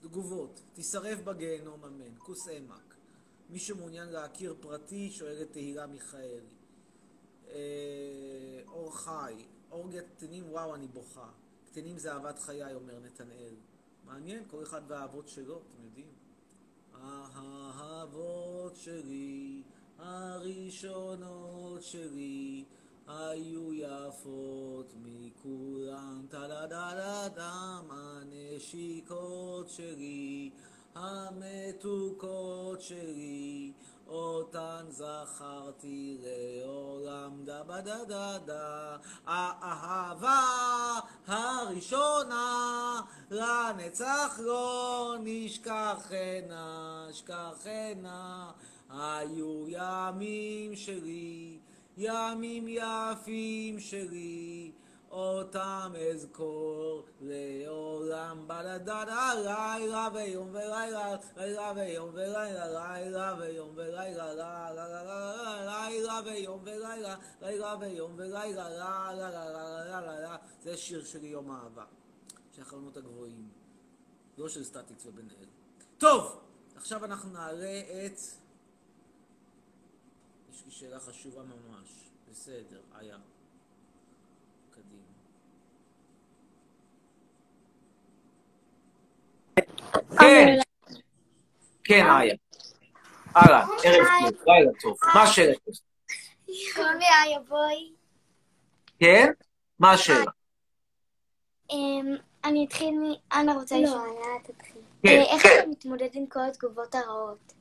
[0.00, 0.60] תגובות.
[0.72, 2.14] תישרף בגיהנום אמן.
[2.18, 2.94] כוס עמק.
[3.50, 6.40] מי שמעוניין להכיר פרטי, שואלת תהילה מיכאלי.
[7.50, 9.34] אה, אור חי,
[9.70, 11.28] אורגי קטנים, וואו, אני בוכה.
[11.64, 13.54] קטנים זה אהבת חיי, אומר נתנאל.
[14.04, 16.21] מעניין, כל אחד והאהבות שלו, אתם יודעים.
[17.00, 19.62] האהבות שלי,
[19.98, 22.64] הראשונות שלי,
[23.08, 30.50] היו יפות מכולם, טה-דה-דה-דה-דם, הנשיקות שלי,
[30.94, 33.72] המתוקות שלי,
[34.08, 40.40] אותן זכרתי לעולם, דה בה דה דה דה, האהבה
[41.26, 48.50] הראשונה, לנצח לא נשכחנה, שכחנה,
[48.90, 51.58] היו ימים שלי,
[51.96, 54.72] ימים יפים שלי,
[55.12, 65.44] אותם אזכור לעולם בלדד הלילה ויום ולילה לילה ויום ולילה לילה ויום ולילה לילה ויום
[65.68, 71.84] ולילה לילה ויום ולילה לילה ויום ולילה, זה שיר של יום אהבה
[72.52, 73.48] של החלומות הגבוהים
[74.38, 75.46] לא של סטטיקס ובן אל
[75.98, 76.40] טוב,
[76.76, 78.18] עכשיו אנחנו נעלה את
[80.50, 83.18] יש לי שאלה חשובה ממש בסדר, היה
[90.22, 90.58] כן,
[91.84, 92.34] כן, איה.
[93.34, 94.96] הלאה, ערב טוב, לילה טוב.
[95.14, 95.52] מה השאלה?
[96.74, 97.92] קוראים לי איה בוי.
[98.98, 99.30] כן?
[99.78, 100.30] מה השאלה?
[101.70, 103.12] אמ, אני אתחיל מ...
[103.32, 103.98] אנה רוצה לשאול.
[103.98, 104.82] לא, היה תתחיל.
[105.02, 107.52] כן, אה, איך אתה מתמודד עם כל התגובות הרעות?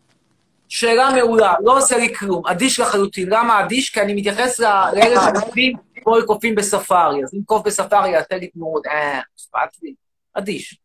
[0.69, 3.30] שאלה מעולה, לא עושה לי כלום, אדיש לחלוטין.
[3.30, 3.89] למה אדיש?
[3.89, 7.24] כי אני מתייחס לאלה שקופים כמו קופים בספארי.
[7.24, 9.93] אז אם קוף בספארי יעשה לי תמורות, אה, אכפת לי.
[10.34, 10.80] אדיש.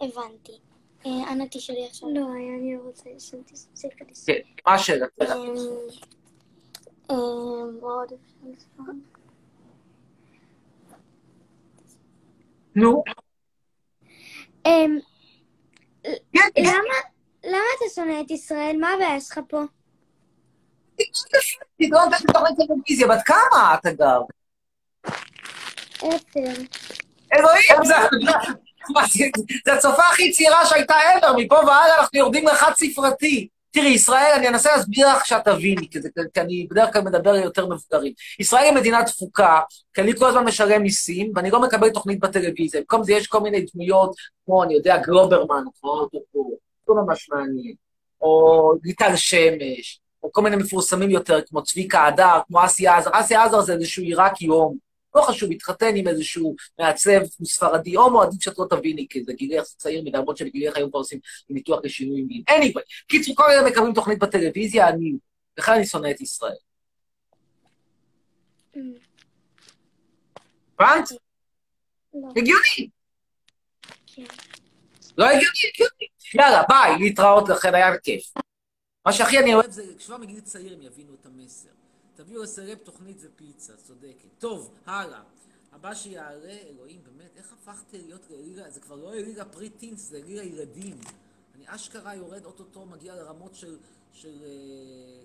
[0.00, 0.65] הבנתי.
[1.06, 2.08] אה, אנה תשאלי עכשיו.
[2.14, 3.42] לא, אני לא רוצה לשאול.
[4.26, 4.32] כן,
[4.66, 5.06] מה השאלה?
[5.22, 5.26] אמ,
[7.10, 8.96] אמ, מה עוד אפשר לשאול?
[12.74, 13.04] נו,
[14.66, 14.98] אמ,
[16.32, 16.94] כן, למה
[17.44, 18.76] למה אתה שונא את ישראל?
[18.80, 19.62] מה הבעיה שלך פה?
[21.76, 24.20] תגרום את תוכנית טלוויזיה, בת כמה את אגב?
[26.02, 26.62] עשר.
[27.32, 27.94] אלוהים, זה...
[29.66, 33.48] זה- הצופה הכי צעירה שהייתה ever, מפה והלאה אנחנו יורדים לחד ספרתי.
[33.70, 35.98] תראי, ישראל, אני אנסה להסביר לך שאת תביני, כי,
[36.34, 38.12] כי אני בדרך כלל מדבר ליותר מבוגרים.
[38.38, 39.60] ישראל היא מדינה תפוקה,
[39.94, 42.80] כי אני כל הזמן משלם מיסים, ואני לא מקבל תוכנית בטלוויזיה.
[42.80, 44.14] במקום זה יש כל מיני דמויות,
[44.46, 46.06] כמו, אני יודע, גלוברמן, פה,
[46.88, 47.74] לא ממש מעניין,
[48.20, 53.10] או ליטל שמש, או כל מיני מפורסמים יותר, כמו צביקה הדר, כמו אסי עזר.
[53.12, 54.85] אסי עזר זה איזשהו עיראקי הומו.
[55.16, 59.64] לא חשוב, התחתן עם איזשהו מעצב ספרדי הומו, עדיף שאת לא תביני, כי זה גילך
[59.64, 61.18] צעיר מדי, למרות שבגילך היום כבר עושים
[61.50, 62.42] ניתוח לשינוי מין.
[62.50, 65.12] anyway, קיצור, כל אלה מקבלים תוכנית בטלוויזיה, אני,
[65.56, 66.56] בכלל אני שונא את ישראל.
[70.78, 71.10] הבנת?
[72.14, 72.28] לא.
[72.36, 72.88] הגיוני.
[74.06, 74.24] כן.
[75.18, 76.06] לא הגיוני, הגיוני.
[76.34, 78.32] יאללה, ביי, להתראות לכם, היה כיף.
[79.06, 81.68] מה שהכי אני אוהב זה, כבר מגיל צעיר הם יבינו את המסר.
[82.16, 84.28] תביאו לסרב תוכנית ופיצה, צודקת.
[84.38, 85.22] טוב, הלאה.
[85.72, 90.42] הבא שיעלה, אלוהים, באמת, איך הפכתי להיות לליגה, זה כבר לא ליגה pre-teens, זה ליגה
[90.42, 90.96] ילדים.
[91.54, 93.78] אני אשכרה יורד אוטוטו, מגיע לרמות של,
[94.12, 95.24] של אה,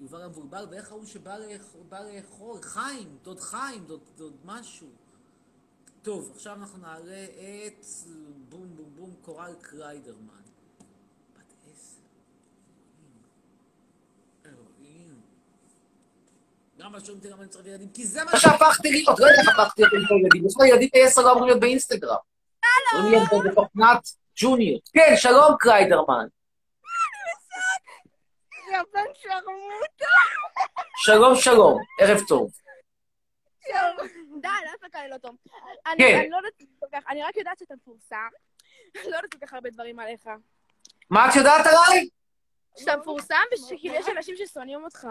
[0.00, 4.88] יובל המבולבל, ואיך ההוא שבא לאכ- בא לאכול, חיים, דוד חיים, דוד, דוד משהו.
[6.02, 7.24] טוב, עכשיו אנחנו נעלה
[7.66, 7.86] את
[8.48, 10.42] בום בום בום קורל קריידרמן.
[11.36, 12.00] בת עשר.
[14.46, 15.20] אלוהים.
[16.80, 17.88] למה שואלים אותי למה אני צריך ילדים?
[17.94, 20.46] כי זה מה שהפכתי להיות, לא יודע איך הפכתי להיות עם ילדים.
[20.46, 22.16] יש ילדים בעשר לא אמורים להיות באינסטגרם.
[22.94, 24.80] אמורים להיות בתוכנת ג'וניור.
[24.92, 26.26] כן, שלום קריידרמן.
[30.96, 32.50] שלום שלום, ערב טוב.
[34.40, 35.36] די, לא הפקה לי לא טוב.
[35.86, 36.18] אני כן.
[36.18, 38.28] אני לא יודעת כל כך, אני רק יודעת שאתה מפורסם.
[38.94, 40.26] לא יודעת כל כך הרבה דברים עליך.
[41.10, 42.08] מה את יודעת עליי?
[42.78, 45.08] שאתה מפורסם ושכאילו יש אנשים ששונאים אותך.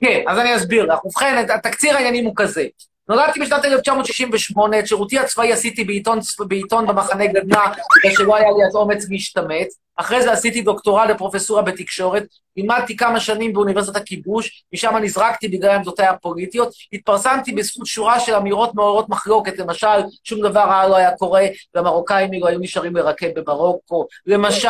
[0.00, 1.04] כן, אז אני אסביר לך.
[1.04, 2.64] ובכן, התקציר העניינים הוא כזה.
[3.08, 7.60] נולדתי בשנת 1968, את שירותי הצבאי עשיתי בעיתון, בעיתון במחנה גדנ"ע,
[7.96, 9.68] בגלל שלא היה לי אז אומץ להשתמט.
[9.96, 12.24] אחרי זה עשיתי דוקטורט לפרופסורה בתקשורת,
[12.56, 18.74] לימדתי כמה שנים באוניברסיטת הכיבוש, משם נזרקתי בגלל עמדותיי הפוליטיות, התפרסמתי בזכות שורה של אמירות
[18.74, 19.86] מעוררות מחלוקת, למשל,
[20.24, 24.68] שום דבר רע לא היה קורה, והמרוקאים לא היו נשארים לרקד במרוקו, למשל,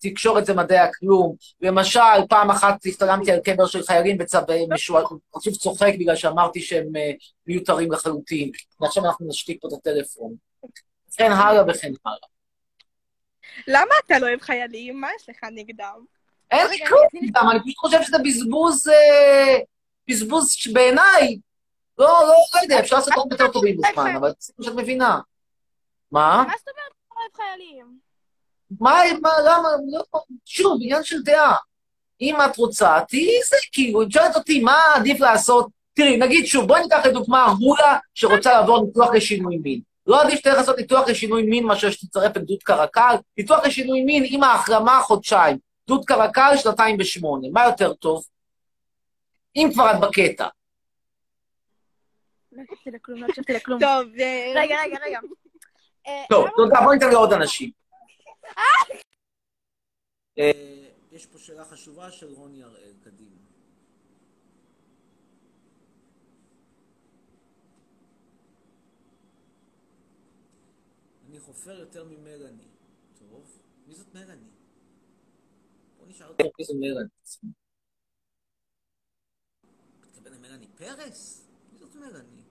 [0.00, 1.36] תקשורת זה מדעי הכלום.
[1.60, 4.38] למשל, פעם אחת הצטלמתי על קבר של חיילים בצו
[5.34, 7.10] פשוט צוחק בגלל שאמרתי שהם אה,
[7.46, 8.50] מיותרים לחלוטין.
[8.80, 10.34] ועכשיו אנחנו נשתיק פה את הטלפון.
[11.08, 12.28] וכן הלאה וכן הלאה.
[13.68, 15.00] למה אתה לא אוהב חיילים?
[15.00, 16.04] מה יש לך נגדם?
[16.50, 18.88] אין לי כלום איתם, אני פשוט חושב שזה בזבוז...
[18.88, 19.58] אה,
[20.08, 21.38] בזבוז שבעיניי,
[21.98, 25.20] לא, לא, לא יודע, אפשר לעשות דברים יותר טובים בזמן, אבל זה מה שאת מבינה.
[26.12, 26.44] מה?
[26.48, 28.03] מה זאת אומרת אתה אוהב חיילים?
[28.80, 31.56] מה, מה, למה, לא, שוב, עניין של דעה.
[32.20, 36.68] אם את רוצה, תהיי זה, כאילו, אם שואלת אותי מה עדיף לעשות, תראי, נגיד שוב,
[36.68, 39.80] בואי ניקח לדוגמה הולה שרוצה לעבור ניתוח לשינוי מין.
[40.06, 43.14] לא עדיף שתלך לעשות ניתוח לשינוי מין מאשר שתצטרף לגדוד קרקל?
[43.38, 45.58] ניתוח לשינוי מין עם ההחלמה חודשיים.
[45.84, 47.48] גדוד קרקל שנתיים ושמונה.
[47.52, 48.24] מה יותר טוב?
[49.56, 50.46] אם כבר את בקטע.
[52.52, 53.80] לא הקשבתי לכלום, לא הקשבתי לכלום.
[53.80, 55.18] טוב, אה, רגע, רגע, רגע.
[56.06, 57.70] אה, טוב, תודה, בואי ניתן לעוד אנשים.
[60.38, 60.74] אה,
[61.12, 63.36] יש פה שאלה חשובה של רוני הראל, קדימה.
[71.28, 72.68] אני חופר יותר ממלאני.
[73.18, 74.50] טוב, מי זאת מלאני?
[75.98, 77.08] בוא נשאל אותו מי זו מלאני.
[80.02, 81.46] מתכוון למלאני פרס?
[81.72, 82.42] מי זאת מלאני?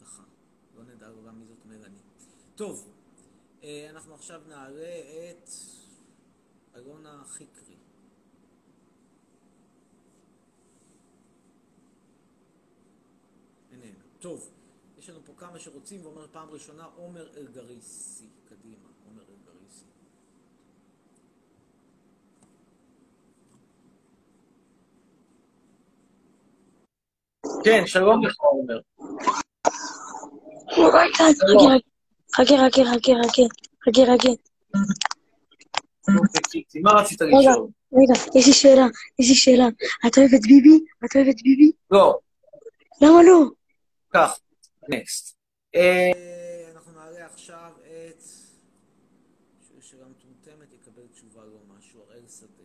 [0.00, 0.22] דחה,
[0.74, 1.51] לא נדע לו גם מי.
[2.56, 2.88] טוב,
[3.62, 4.98] אה, אנחנו עכשיו נעלה
[5.30, 5.50] את
[6.76, 7.76] אלונה חיקרי.
[13.72, 13.98] איננו.
[14.20, 14.50] טוב,
[14.98, 18.26] יש לנו פה כמה שרוצים, ואומר פעם ראשונה עומר אלגריסי.
[18.48, 19.84] קדימה, עומר אלגריסי.
[27.64, 28.80] כן, שלום לך, עומר.
[32.36, 33.42] חכה, חכה, חכה, חכה,
[33.84, 34.32] חכה, חכה.
[36.82, 37.68] מה רצית לשאול?
[37.92, 38.86] רגע, יש לי שאלה,
[39.18, 39.68] יש לי שאלה.
[40.06, 40.84] את אוהבת ביבי?
[41.04, 41.72] את אוהבת ביבי?
[41.90, 42.18] לא,
[43.02, 43.44] למה לא?
[44.14, 44.40] כך,
[44.88, 45.36] נקסט.
[46.74, 48.22] אנחנו נעלה עכשיו את...
[49.68, 52.64] שואל שאלה מטומטמת, יקבל תשובה לא משהו, הראל שדה.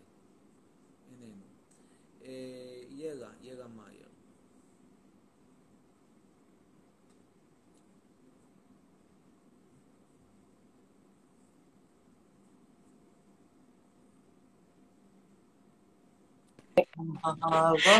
[1.11, 1.43] איננו.
[2.25, 4.07] אה, ילה, ילה מאייר.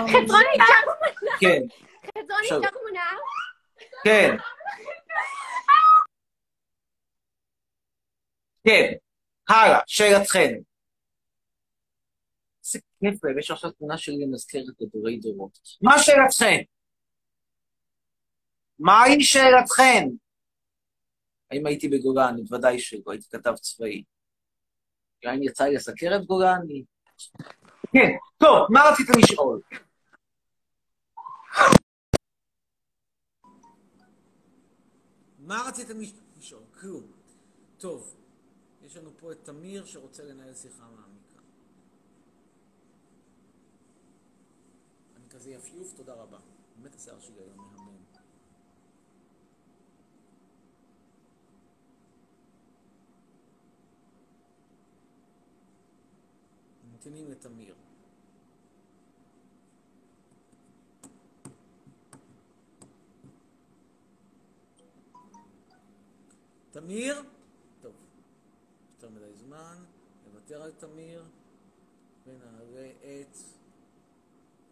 [0.08, 0.58] חצרוני,
[1.40, 1.62] כן,
[2.08, 2.60] חצרוני, עכשיו.
[2.60, 3.12] אפשר תמונה?
[4.04, 4.38] כן.
[8.68, 8.94] כן,
[9.50, 10.54] הלאה, שאלתכן.
[12.66, 15.60] איזה כיף לב, יש עכשיו תמונה שלי למזכרת לדורי דורות.
[15.82, 16.64] מה שאלתכן?
[18.80, 20.08] מהי שאלתכן?
[21.52, 22.42] האם הייתי בגולני?
[22.52, 24.04] ודאי שלא, הייתי כתב צבאי.
[25.24, 26.84] האם יצא לי לסקר את גולני?
[27.92, 29.62] כן, טוב, מה רצית לשאול?
[35.40, 36.64] מה רציתם לש- לשאול?
[36.80, 37.04] כלום.
[37.78, 38.16] טוב,
[38.82, 41.42] יש לנו פה את תמיר שרוצה לנהל שיחה מעמיקה.
[45.16, 46.38] אני כזה יפיוף, תודה רבה.
[46.76, 47.97] באמת השיער שלי היום מהמם.
[57.08, 57.76] ממתינים לתמיר.
[66.72, 67.24] תמיר?
[67.82, 67.94] טוב,
[68.96, 69.84] יותר מדי זמן,
[70.26, 71.24] נוותר על תמיר
[72.26, 73.38] ונעלה את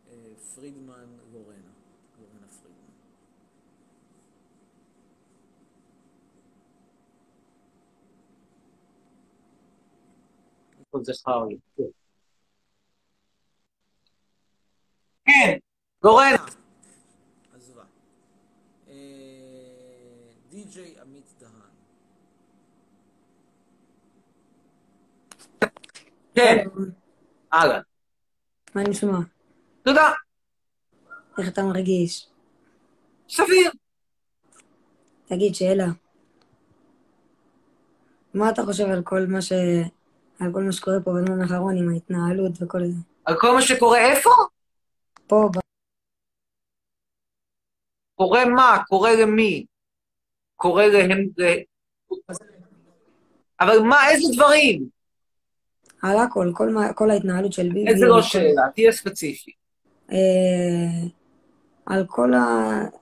[0.07, 1.71] אה, פרידמן לורנה,
[2.19, 2.85] לורנה פרידמן.
[11.03, 11.57] זה חרי?
[15.35, 15.57] כן.
[17.55, 17.83] עזבה.
[18.87, 18.93] אה,
[20.49, 21.51] די.ג'יי עמית דהן.
[26.35, 26.67] כן,
[27.53, 27.81] אהלן.
[28.75, 29.17] מה נשמע?
[29.83, 30.11] תודה,
[31.37, 32.27] איך אתה מרגיש?
[33.29, 33.71] סביר.
[35.25, 35.87] תגיד, שאלה.
[38.33, 39.51] מה אתה חושב על כל מה ש...
[40.39, 42.99] על כל מה שקורה פה בזמן האחרון עם ההתנהלות וכל זה?
[43.25, 44.29] על כל מה שקורה איפה?
[45.27, 45.49] פה.
[48.15, 48.77] קורה מה?
[48.87, 49.65] קורה למי?
[50.55, 51.27] קורה להם...
[53.61, 54.89] אבל מה, איזה דברים?
[56.01, 56.75] על הכל, כל.
[56.95, 57.87] כל ההתנהלות של ביבי.
[57.87, 59.51] איזה לא שאלה, תהיה ספציפי.
[60.11, 61.07] אה,
[61.85, 62.41] על כל, ה...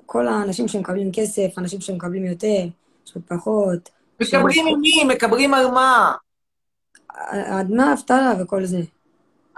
[0.05, 2.65] כל האנשים שמקבלים כסף, אנשים שמקבלים יותר,
[3.05, 3.89] פשוט פחות.
[4.21, 5.03] מקבלים ממי?
[5.15, 6.15] מקבלים על מה?
[7.09, 8.81] ה- דמי האבטלה וכל זה.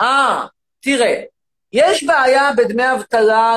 [0.01, 0.45] אה,
[0.79, 1.23] תראה,
[1.77, 3.55] יש בעיה בדמי אבטלה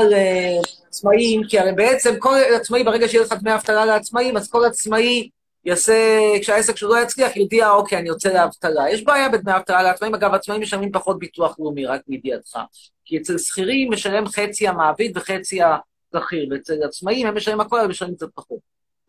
[0.85, 5.29] לעצמאים, כי הרי בעצם כל עצמאי, ברגע שיהיה לך דמי אבטלה לעצמאים, אז כל עצמאי
[5.65, 5.95] יעשה,
[6.41, 8.91] כשהעסק שלו לא יצליח, יודיע, אוקיי, אני יוצא לאבטלה.
[8.91, 12.59] יש בעיה בדמי אבטלה לעצמאים, אגב, עצמאים משלמים פחות ביטוח לאומי, רק מידיעתך.
[13.05, 18.15] כי אצל שכירים משלם חצי המעביד וחצי השכיר, ואצל עצמאים הם משלמים הכל, הם משלמים
[18.15, 18.59] קצת פחות.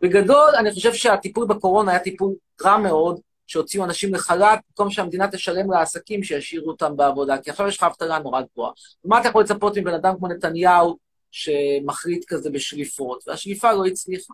[0.01, 2.34] בגדול, אני חושב שהטיפול בקורונה היה טיפול
[2.64, 3.20] רע מאוד,
[3.50, 8.20] שהוציאו אנשים לחל"ת, במקום שהמדינה תשלם לעסקים שישאירו אותם בעבודה, כי עכשיו יש לך אבטלה
[8.20, 8.72] נורא גבוהה.
[9.06, 10.97] מה אתה יכול לצפות מבן אדם כמו נתניהו,
[11.32, 14.34] שמחליט כזה בשליפות, והשליפה לא הצליחה.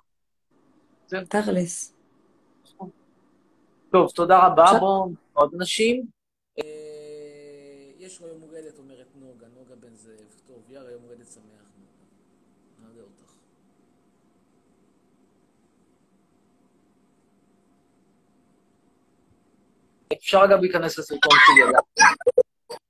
[1.29, 1.93] תכלס.
[3.91, 4.65] טוב, תודה רבה.
[4.79, 6.05] בואו, עוד אנשים.
[6.59, 6.63] אה,
[7.99, 10.41] יש לו יום הולדת, אומרת נוגה, נוגה בן זאב.
[10.47, 11.43] טוב, יאללה, יום הולדת שמח.
[11.79, 12.89] נוגה.
[12.89, 13.33] נעלה אותך.
[20.13, 21.71] אפשר אגב להיכנס לסרטון שלי.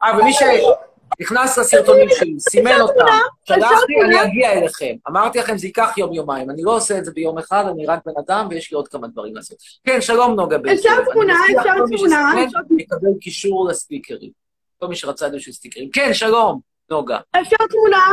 [0.04, 3.06] אה, ומי שנכנס לסרטונים שלי, סימן אותם,
[3.44, 4.96] שלח לי, אני אגיע אליכם.
[5.08, 6.50] אמרתי לכם, זה ייקח יום-יומיים.
[6.50, 9.08] אני לא עושה את זה ביום אחד, אני רק בן אדם, ויש לי עוד כמה
[9.08, 9.58] דברים לעשות.
[9.84, 10.90] כן, שלום נוגה בן אפשר.
[10.98, 14.32] אני תמונה, אפשר תמונה, אפשר- יקבל קישור לסטיקרים.
[14.80, 15.90] כל מי שרצה איזשהו סטיקרים.
[15.94, 16.60] כן, שלום,
[16.90, 17.20] נוגה.
[17.42, 18.06] אפשר תמונה?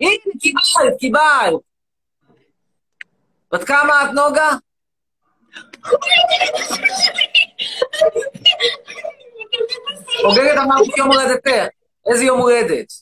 [0.00, 1.60] הנה, קיבלת, קיבלת.
[3.52, 4.50] בת כמה את, נוגה?
[10.22, 11.66] חוגגת אמרתי יום הולדתך.
[12.10, 12.92] איזה יום הולדת?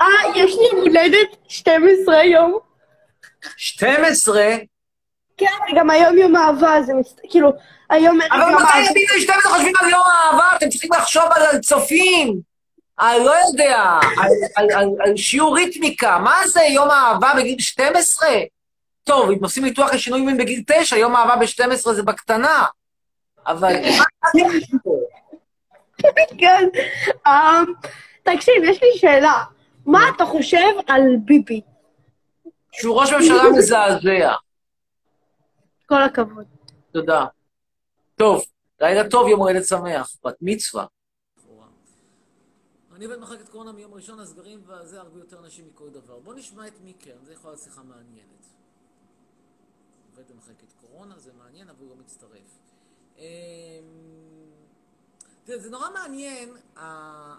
[0.00, 2.58] אה, יש לי יום הולדת 12 יום.
[3.56, 4.42] 12?
[5.36, 7.14] כן, וגם היום יום אהבה, זה מס...
[7.30, 7.52] כאילו,
[7.90, 8.86] היום ערב אבל יום מתי אהבה.
[8.86, 10.56] ילדים בני 12 חושבים על יום האהבה?
[10.56, 12.40] אתם צריכים לחשוב על צופים.
[13.00, 16.18] אני לא יודע, על, על, על, על שיעור ריתמיקה.
[16.18, 18.28] מה זה יום האהבה בגיל 12?
[19.06, 22.66] טוב, אם עושים ניתוח לשינוי מין בגיל 9, יום האהבה ב-12 זה בקטנה.
[23.46, 23.72] אבל...
[26.38, 26.68] כן.
[27.26, 27.64] אמ,
[28.22, 29.44] תקשיב, יש לי שאלה.
[29.86, 31.60] מה אתה חושב על ביבי?
[32.72, 34.34] שהוא ראש ממשלה מזעזע.
[35.86, 36.44] כל הכבוד.
[36.92, 37.24] תודה.
[38.16, 38.44] טוב,
[38.80, 40.16] לילה טוב, יום הולדת שמח.
[40.24, 40.86] בת מצווה.
[42.96, 46.18] אני עובד במחלקת קורונה מיום ראשון, הסגרים וזה הרבה יותר אנשים מכל דבר.
[46.18, 48.55] בואו נשמע את מיקר, זה יכול להיות שיחה מעניינת.
[50.16, 52.58] עובד במחלקת קורונה, זה מעניין, אבל הוא לא מצטרף.
[53.18, 53.22] אמ,
[55.44, 56.56] תראה, זה נורא מעניין,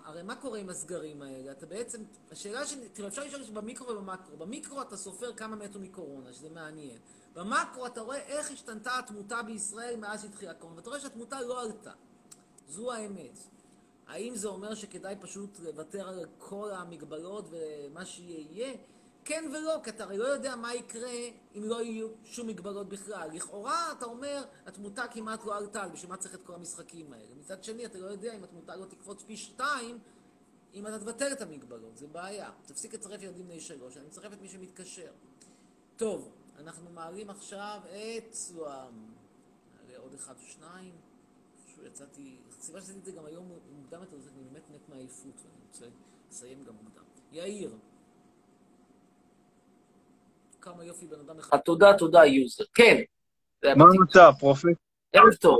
[0.05, 1.51] הרי מה קורה עם הסגרים האלה?
[1.51, 2.73] אתה בעצם, השאלה ש...
[2.93, 4.37] תראה, אפשר לשאול במיקרו ובמקרו.
[4.37, 6.99] במיקרו אתה סופר כמה מתו מקורונה, שזה מעניין.
[7.33, 11.91] במקרו אתה רואה איך השתנתה התמותה בישראל מאז שהתחילה הקורונה, ואתה רואה שהתמותה לא עלתה.
[12.67, 13.39] זו האמת.
[14.07, 18.73] האם זה אומר שכדאי פשוט לוותר על כל המגבלות ומה שיהיה יהיה?
[19.27, 21.11] כן ולא, כי אתה הרי לא יודע מה יקרה
[21.55, 23.29] אם לא יהיו שום מגבלות בכלל.
[23.33, 27.35] לכאורה, אתה אומר, התמותה כמעט לא עלתה, בשביל מה צריך את כל המשחקים האלה?
[27.39, 29.99] מצד שני, אתה לא יודע אם התמותה לא תקפוץ פי שתיים,
[30.73, 32.51] אם אתה תבטל את המגבלות, זה בעיה.
[32.65, 35.11] תפסיק לצרף ילדים בני שלוש, אני מצרף את מי שמתקשר.
[35.97, 39.13] טוב, אנחנו מעלים עכשיו את סואם.
[39.75, 40.95] נעלה עוד אחד או שניים.
[41.65, 45.65] פשוט יצאתי, הסיבה שעשיתי את זה גם היום מוקדם יותר, אני באמת מת מעייפות, ואני
[45.71, 45.85] רוצה
[46.29, 47.03] לסיים גם מוקדם.
[47.31, 47.77] יאיר.
[50.73, 51.57] כמה יופי בן אדם אחד.
[51.57, 52.63] תודה, תודה, יוזר.
[52.73, 52.95] כן.
[53.63, 53.85] מה.
[53.99, 54.69] המצב, פרופט?
[55.13, 55.59] ערב טוב.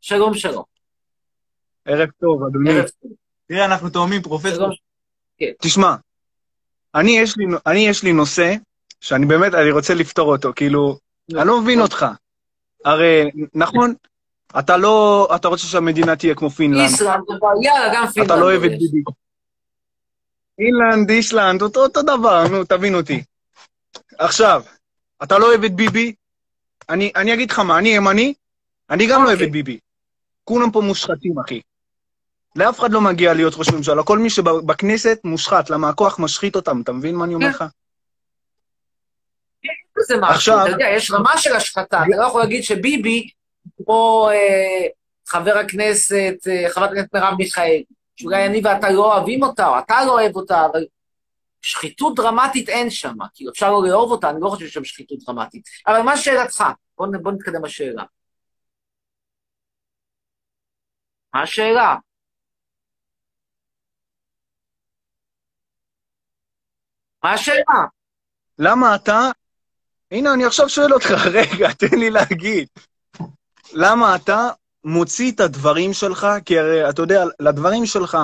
[0.00, 0.62] שלום, שלום.
[1.84, 2.70] ערב טוב, אדוני.
[2.70, 3.12] ערב טוב.
[3.48, 4.72] תראה, אנחנו תאומים, פרופסור.
[5.38, 5.50] שלום.
[5.60, 5.94] תשמע,
[6.94, 8.54] אני יש, לי, אני יש לי נושא
[9.00, 10.98] שאני באמת, אני רוצה לפתור אותו, כאילו,
[11.34, 12.06] אני לא מבין אותך.
[12.84, 13.94] הרי, נכון,
[14.58, 17.22] אתה לא, אתה רוצה שהמדינה תהיה כמו פינלנד, איסלנד,
[17.62, 18.30] יאללה, גם פינלנד.
[18.30, 18.70] אתה לא אוהב את.
[18.70, 19.02] ביבי.
[20.56, 23.24] פינלנד, איסלנד, אותו, אותו דבר, נו, תבין אותי.
[24.18, 24.62] עכשיו,
[25.22, 26.14] אתה לא אוהב את ביבי,
[26.88, 28.34] אני, אני אגיד לך מה, אני ימני,
[28.90, 29.46] אני גם לא אוהב אוקיי.
[29.46, 29.78] את ביבי.
[30.44, 31.60] כולם פה מושחתים, אחי.
[32.56, 36.80] לאף אחד לא מגיע להיות ראש ממשלה, כל מי שבכנסת מושחת, למה הכוח משחית אותם,
[36.80, 37.64] אתה מבין מה אני אומר לך?
[40.08, 43.28] זה משהו, עכשיו- אתה יודע, יש רמה של השחתה, אתה לא יכול להגיד שביבי,
[43.76, 44.86] כמו אה,
[45.26, 47.84] חבר הכנסת, אה, חברת הכנסת מרב מיכאלי,
[48.16, 50.84] שאולי אני ואתה לא אוהבים אותה, או אתה לא אוהב אותה, אבל
[51.64, 55.18] שחיתות דרמטית אין שם, כאילו אפשר לא לאהוב אותה, אני לא חושב שיש שם שחיתות
[55.26, 55.68] דרמטית.
[55.86, 56.64] אבל מה שאלתך?
[56.98, 58.04] בוא, בוא נתקדם לשאלה.
[61.34, 61.96] מה השאלה?
[67.24, 67.84] מה השאלה?
[68.58, 69.20] למה אתה...
[70.10, 72.68] הנה, אני עכשיו שואל אותך, רגע, תן לי להגיד.
[73.72, 74.48] למה אתה
[74.84, 78.18] מוציא את הדברים שלך, כי הרי, אתה יודע, לדברים שלך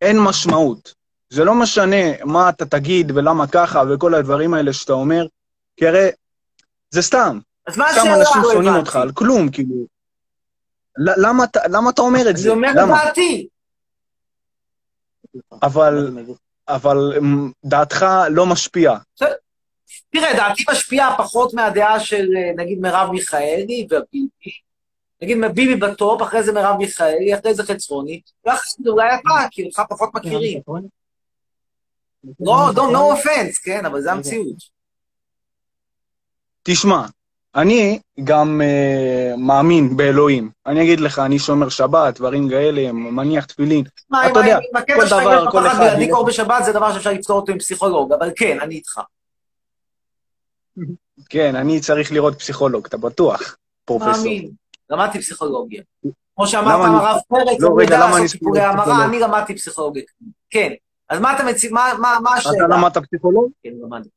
[0.00, 1.01] אין משמעות.
[1.32, 5.26] זה לא משנה מה אתה תגיד ולמה ככה וכל הדברים האלה שאתה אומר,
[5.76, 6.08] כי הרי
[6.90, 7.38] זה סתם.
[7.66, 8.16] אז מה סתם השאלה?
[8.20, 8.80] אנשים לא שונאים הבנתי.
[8.80, 9.74] אותך על כלום, כאילו.
[10.98, 12.50] למה אתה- למה אתה אומר את אני זה?
[12.50, 12.76] אומר את?
[12.76, 13.48] דעתי.
[15.62, 16.10] אבל,
[16.68, 18.98] אבל אמ, דעתך לא משפיעה.
[20.10, 24.52] תראה, דעתי משפיעה פחות מהדעה של אה, נגיד מרב מיכאלי וביבי.
[25.22, 29.64] נגיד ביבי בטופ, אחרי זה מרב מיכאלי, אחרי זה חצרוני, ואחרי זה אולי אתה, כי
[29.64, 30.60] אותך פחות מכירים.
[32.40, 34.56] לא, no, no offense, כן, אבל זה המציאות.
[36.62, 37.06] תשמע,
[37.54, 40.50] אני גם uh, מאמין באלוהים.
[40.66, 43.84] אני אגיד לך, אני שומר שבת, דברים כאלה, מניח תפילין.
[44.10, 44.58] מה, אתה יודע,
[44.96, 45.84] כל שלך, דבר, יש כל פחד אחד...
[45.84, 49.00] להדליק אור בשבת, זה דבר שאפשר לפתור אותו עם פסיכולוג, אבל כן, אני איתך.
[51.28, 54.12] כן, אני צריך לראות פסיכולוג, אתה בטוח, פרופסור.
[54.12, 54.50] מאמין.
[54.90, 55.82] למדתי פסיכולוגיה.
[56.36, 58.58] כמו שאמרת, הרב פרץ, לא, הוא רגע, יודע למה לעשות אני פסיכולוג?
[59.04, 60.02] אני למדתי פסיכולוגיה.
[60.50, 60.72] כן.
[61.12, 62.54] אז מה אתה מציע, מה- מה מה השאלה?
[62.66, 63.50] אתה למדת פסיכולוג?
[63.62, 64.08] כן, למדתי.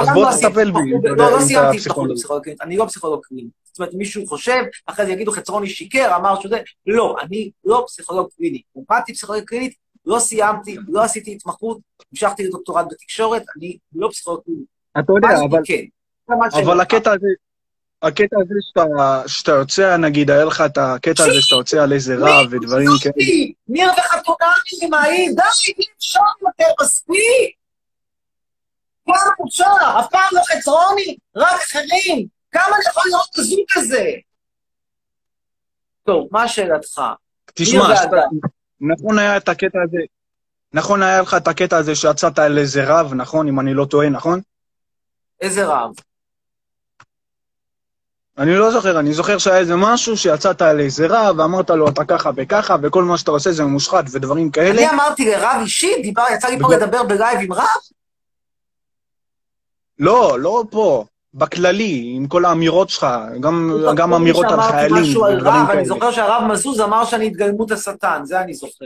[0.00, 0.78] אז בוא לא תטפל בי,
[1.16, 2.16] לא, לא סיימתי פסיכולוג.
[2.62, 3.48] אני לא פסיכולוג קליני.
[3.64, 6.56] זאת אומרת, מישהו חושב, אחרי זה יגידו חצרוני שיקר, אמר שזה,
[6.86, 8.62] לא, אני לא פסיכולוג קליני.
[8.76, 9.74] למדתי פסיכולוגיה קלינית,
[10.06, 11.78] לא סיימתי, לא עשיתי התמחות,
[12.12, 14.62] המשכתי לדוקטורט בתקשורת, אני לא פסיכולוג קליני.
[14.98, 15.82] אתה יודע, אבל, כן.
[16.62, 16.80] אבל.
[16.80, 17.26] הקטע הזה,
[18.02, 22.16] הקטע הזה שאתה, שאתה יוצא, נגיד, היה לך את הקטע הזה שאתה יוצא על איזה
[22.18, 23.14] רב ודברים כאלה.
[23.16, 25.30] די, ניר וחתונמי, מה היא?
[25.30, 27.56] די, אי אפשר יותר, מספיק!
[29.06, 29.14] כמה
[29.48, 29.98] אפשר?
[30.00, 32.26] אף פעם לא חצרוני, רק אחרים.
[32.52, 34.10] כמה אני יכול לראות את הזוג הזה?
[36.04, 37.00] טוב, מה שאלתך?
[37.54, 38.30] תשמע, ניר.
[38.80, 39.98] נכון היה את הקטע הזה,
[40.72, 43.48] נכון היה לך את הקטע הזה שיצאת על איזה רב, נכון?
[43.48, 44.40] אם אני לא טועה, נכון?
[45.40, 45.90] איזה רב?
[48.38, 52.04] אני לא זוכר, אני זוכר שהיה איזה משהו שיצאת על איזה רב, ואמרת לו, אתה
[52.04, 54.70] ככה וככה, וכל מה שאתה עושה זה מושחת ודברים כאלה.
[54.70, 57.66] אני אמרתי לרב אישית, דיבר, יצא לי פה לדבר בלייב עם רב?
[59.98, 63.06] לא, לא פה, בכללי, עם כל האמירות שלך,
[63.40, 65.84] גם, גם לא אמירות על חיילים על ודברים רב, אני כאלה.
[65.84, 68.84] זוכר שהרב מזוז אמר שאני התגלמות השטן, זה אני זוכר.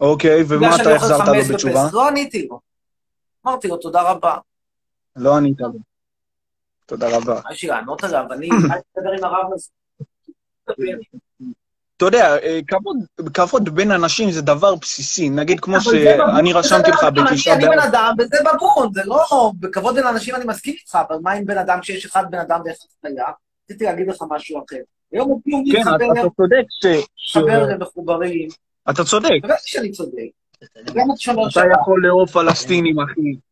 [0.00, 1.88] אוקיי, ומה אתה החזרת לו בתשובה?
[1.92, 2.60] לא עניתי לו.
[3.46, 4.36] אמרתי לו, תודה רבה.
[5.16, 5.95] לא ענית לו.
[6.86, 7.34] תודה רבה.
[7.34, 8.24] מה לענות עליו?
[8.32, 9.68] אני אל תדבר עם הרב הזה.
[11.96, 12.96] אתה יודע, אה, כבוד,
[13.34, 15.30] כבוד בין אנשים זה דבר בסיסי.
[15.30, 17.84] נגיד, כמו שאני רשמתי לך בגון, בתשעה אני בן באב.
[17.84, 19.52] אדם וזה בגון, זה לא...
[19.60, 22.60] בכבוד בין אנשים אני מסכים איתך, אבל מה עם בן אדם כשיש אחד בן אדם
[22.64, 23.26] ואחד חיה?
[23.64, 24.76] רציתי להגיד לך משהו אחר.
[25.12, 26.64] היום הופיעו לי כן, אתה חבר, אתה צודק
[27.16, 27.36] ש...
[27.36, 28.48] חבר מחוברים.
[28.90, 29.30] אתה צודק.
[29.40, 30.30] בוודאי שאני צודק.
[30.64, 31.60] אתה.
[31.80, 33.45] יכול לאהוב פלסטינים, אחי.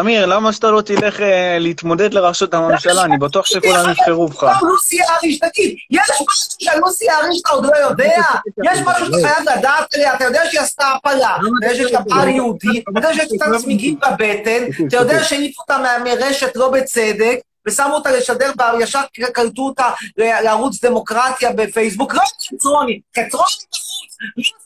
[0.00, 3.02] אמיר, למה שאתה לא תלך אה, להתמודד לראשות הממשלה?
[3.04, 4.42] אני בטוח שכולם יבחרו בך.
[4.42, 6.26] לא, לוסי אריש, תגיד, יש משהו
[6.58, 8.20] של לוסי אריש אתה עוד לא יודע?
[8.64, 10.14] יש משהו שאתה חייב לדעת עליה?
[10.14, 13.62] אתה יודע שהיא עשתה הפלה, אתה יודע שיש לה פעל יהודי, אתה יודע שיש קצת
[13.62, 17.36] צמיגים בבטן, אתה יודע שהעיפו אותה מה- מרשת לא בצדק,
[17.66, 19.00] ושמו אותה לשדר, ישר
[19.32, 22.20] קלטו אותה ל- לערוץ דמוקרטיה בפייסבוק, לא
[22.54, 23.44] חצרוני, חצרוני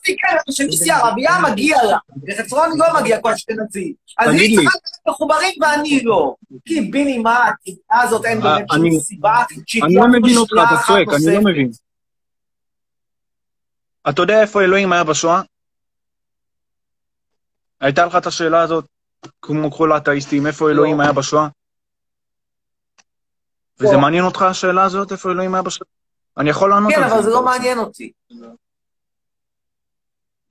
[0.03, 1.97] כן, אבל שלוסי ערבייה מגיע לה,
[2.27, 3.93] וחצרוני לא מגיע כל אשכנזי.
[4.17, 4.55] אז היא.
[4.57, 6.35] צריכה להיות מחוברים ואני לא.
[6.65, 10.37] כי ביני מה, התקווה הזאת אין אה, באמת שום אני- סיבה שהיא אני לא מבין
[10.37, 11.41] אותך, אתה צועק, אני לא.
[11.41, 11.71] מבין.
[14.09, 15.41] אתה יודע איפה אלוהים היה בשואה?
[17.81, 18.85] הייתה לך את השאלה הזאת,
[19.41, 21.47] כמו כל האתאיסטים, איפה אלוהים היה בשואה?
[23.79, 23.99] וזה לא.
[23.99, 25.87] מעניין אותך השאלה הזאת, איפה אלוהים היה בשואה?
[26.37, 27.15] אני יכול לענות כן, על זה.
[27.15, 27.45] אבל זה לא.
[27.45, 28.11] מעניין אותי.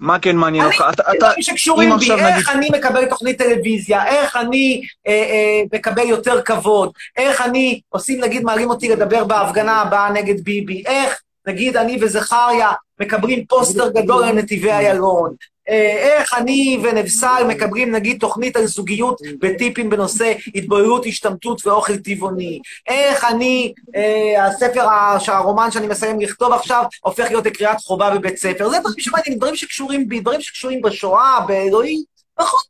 [0.01, 0.85] מה כן מעניין אותך?
[0.93, 4.83] אתה- אתה- דברים שקשורים אם בי, עכשיו נגיד- איך אני מקבל תוכנית טלוויזיה, איך אני
[5.07, 10.41] אה, אה, מקבל יותר כבוד, איך אני, עושים, נגיד, מעלים אותי לדבר בהפגנה הבאה נגד
[10.45, 12.71] ביבי, איך, נגיד, אני וזכריה
[13.01, 15.35] מקבלים פוסטר גדול לנתיבי איילון,
[15.69, 23.25] איך אני ונבסל מקבלים, נגיד, תוכנית על זוגיות בטיפים בנושא התבוללות, השתמטות ואוכל טבעוני, איך
[23.25, 28.69] אני, אה, הספר, ה- שהרומן שאני מסיים לכתוב עכשיו, הופך להיות לקריאת חובה בבית ספר.
[28.69, 32.03] זה דברים שמעניינים, דברים שקשורים בי, דברים שקשורים בשואה, באלוהים,
[32.35, 32.61] פחות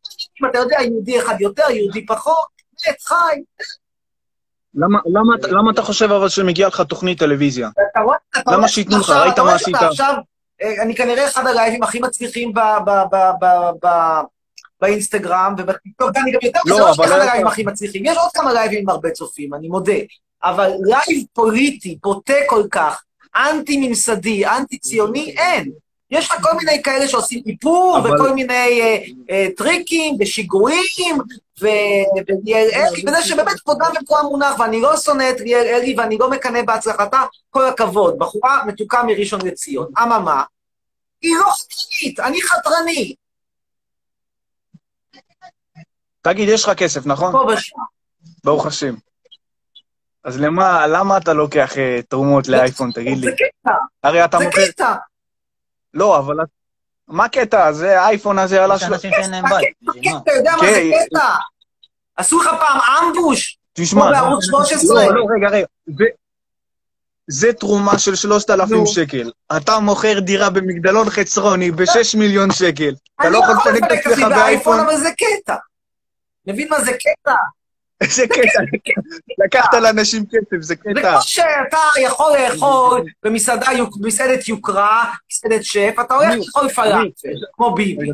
[0.41, 2.47] מעניינים, אתה יודע, יהודי אחד יותר, יהודי פחות,
[2.89, 3.15] מת, חי.
[4.75, 7.69] למה- למה אתה- למה אתה חושב אבל שמגיע לך תוכנית טלוויזיה?
[8.47, 9.11] למה שייתנו לך?
[9.11, 9.75] ראית מה עשית?
[10.63, 12.53] אה, אני כנראה אחד הלייבים הכי מצליחים
[14.81, 16.61] באינסטגרם ובטיקטוק, ואני גם יותר
[16.97, 18.05] אבל אחד הלייבים הכי מצליחים.
[18.05, 19.93] יש עוד כמה לייבים עם הרבה צופים, אני מודה.
[20.45, 23.03] אבל לייב פוליטי, בוטה כל כך,
[23.37, 25.71] אנטי-ממסדי, אנטי-ציוני, אין.
[26.11, 28.99] יש לך כל מיני כאלה שעושים איפור, אבל- וכל מיני אה,
[29.31, 31.17] אה, טריקים, ושיגועים,
[31.61, 31.69] ו-
[32.29, 36.31] וליאל אלי, וזה שבאמת כבודם במקום המונח, ואני לא שונא את ליאל אלי, ואני לא
[36.31, 38.19] מקנא בהצלחתה, כל הכבוד.
[38.19, 39.87] בחורה מתוקה מראשון לציון.
[40.03, 40.43] אממה,
[41.23, 43.15] היא לא חתרנית, אני חתרני.
[46.23, 47.33] תגיד, יש לך כסף, נכון?
[47.33, 47.77] פה ושם.
[48.45, 48.95] ברוך השם.
[50.25, 53.25] אז למה, למה אתה לוקח אה, תרומות לאייפון, תגיד לי?
[53.27, 54.67] זה קטע, הרי אתה זה מוכר...
[54.69, 54.95] קטע.
[55.95, 56.37] לא, אבל...
[57.09, 57.73] מה הקטע?
[57.73, 58.93] זה האייפון הזה עלה יש של...
[58.95, 59.93] אנשים שאין להם בית, מה?
[60.23, 61.07] אתה יודע מה זה כן.
[61.09, 61.35] קטע?
[62.17, 63.59] עשו לך פעם אמבוש?
[63.73, 64.95] תשמע, כמו בערוץ 13.
[65.05, 65.67] לא, לא, רגע, רגע.
[65.87, 66.05] זה-
[67.31, 68.87] זה תרומה של 3,000 נו.
[68.87, 69.31] שקל.
[69.57, 72.95] אתה מוכר דירה במגדלון חצרוני ב-6 מיליון שקל.
[73.17, 74.81] אתה אני לא יכול לפנק את עצמך עצמי באייפון, באייפון?
[74.81, 75.55] אבל זה קטע.
[76.47, 77.35] מבין מה זה קטע?
[78.01, 78.61] איזה קטע.
[79.45, 81.13] לקחת לאנשים כסף, זה זה קטע.
[81.13, 83.67] כמו שאתה יכול לאכול במסעדה,
[84.01, 86.69] במסעדת יוקרה, מסעדת שף, אתה הולך לאכול.
[86.69, 87.11] פלאפל,
[87.53, 88.11] כמו ביבי.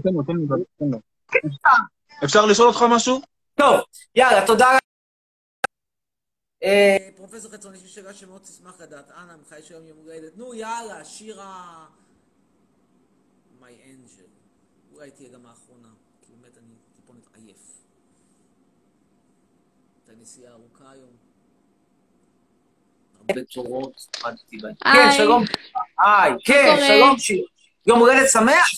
[2.24, 3.20] אפשר לשאול אותך משהו?
[3.54, 3.80] טוב,
[4.14, 4.78] יאללה, תודה.
[6.62, 9.10] אה, פרופסור חצרוני, יש לי שאלה שמאוד תשמח לדעת.
[9.10, 10.36] אנא, ממך יש היום יום הולדת.
[10.36, 11.84] נו, יאללה, שירה...
[13.60, 14.28] My Angel.
[14.94, 15.88] אולי תהיה גם האחרונה,
[16.26, 17.83] כי באמת אני טיפונת עייף.
[20.08, 21.10] הייתה נסיעה ארוכה היום.
[23.28, 24.74] הרבה תורות, עמדתי בהן.
[24.84, 25.44] כן, שלום.
[25.98, 26.76] היי, כן?
[26.88, 27.44] שלום שיר.
[27.86, 28.70] יום הולדת שמח?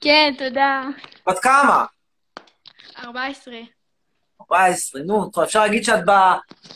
[0.00, 0.82] כן, תודה.
[1.26, 1.84] בת כמה?
[2.98, 3.54] 14.
[4.40, 6.04] 14, נו, טוב, אפשר להגיד שאת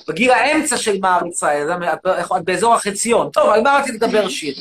[0.09, 1.63] בגיל האמצע של מעריצה,
[2.37, 3.31] את באזור החציון.
[3.31, 4.55] טוב, על מה רציתי לדבר שיר?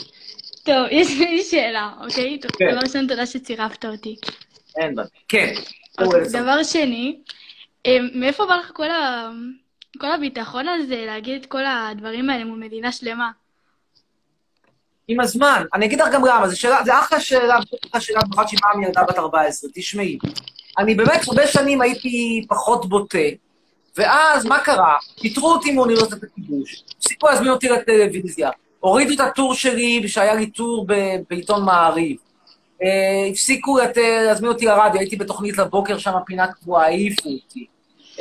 [0.64, 2.40] טוב, יש לי שאלה, אוקיי?
[2.40, 2.72] טוב, כן.
[2.72, 4.16] דבר ראשון, תודה שצירפת אותי.
[4.78, 5.08] אין בעיה.
[5.28, 5.54] כן.
[6.02, 6.22] אוקיי.
[6.32, 7.20] דבר שני,
[8.14, 9.30] מאיפה בא לך כל ה...
[9.98, 13.32] כל הביטחון הזה להגיד את כל הדברים האלה מול מדינה שלמה?
[15.08, 15.64] עם הזמן.
[15.74, 17.58] אני אגיד לך גם למה, זו שאלה, זה אחלה שאלה,
[17.90, 19.70] אחלה שאלה, במיוחד שהיא באה מילדה בת 14.
[19.74, 20.18] תשמעי,
[20.78, 23.18] אני באמת הרבה שנים הייתי פחות בוטה,
[23.98, 24.98] ואז מה קרה?
[25.22, 30.88] פיטרו אותי מאוניברסיטת הכיבוש, הפסיקו להזמין אותי לטלוויזיה, הורידו את הטור שלי, שהיה לי טור
[31.30, 32.18] בעיתון מעריב.
[32.84, 37.66] אה, הפסיקו לת- להזמין אותי לרדיו, הייתי בתוכנית לבוקר שם, פינה קבועה, העיפו אותי.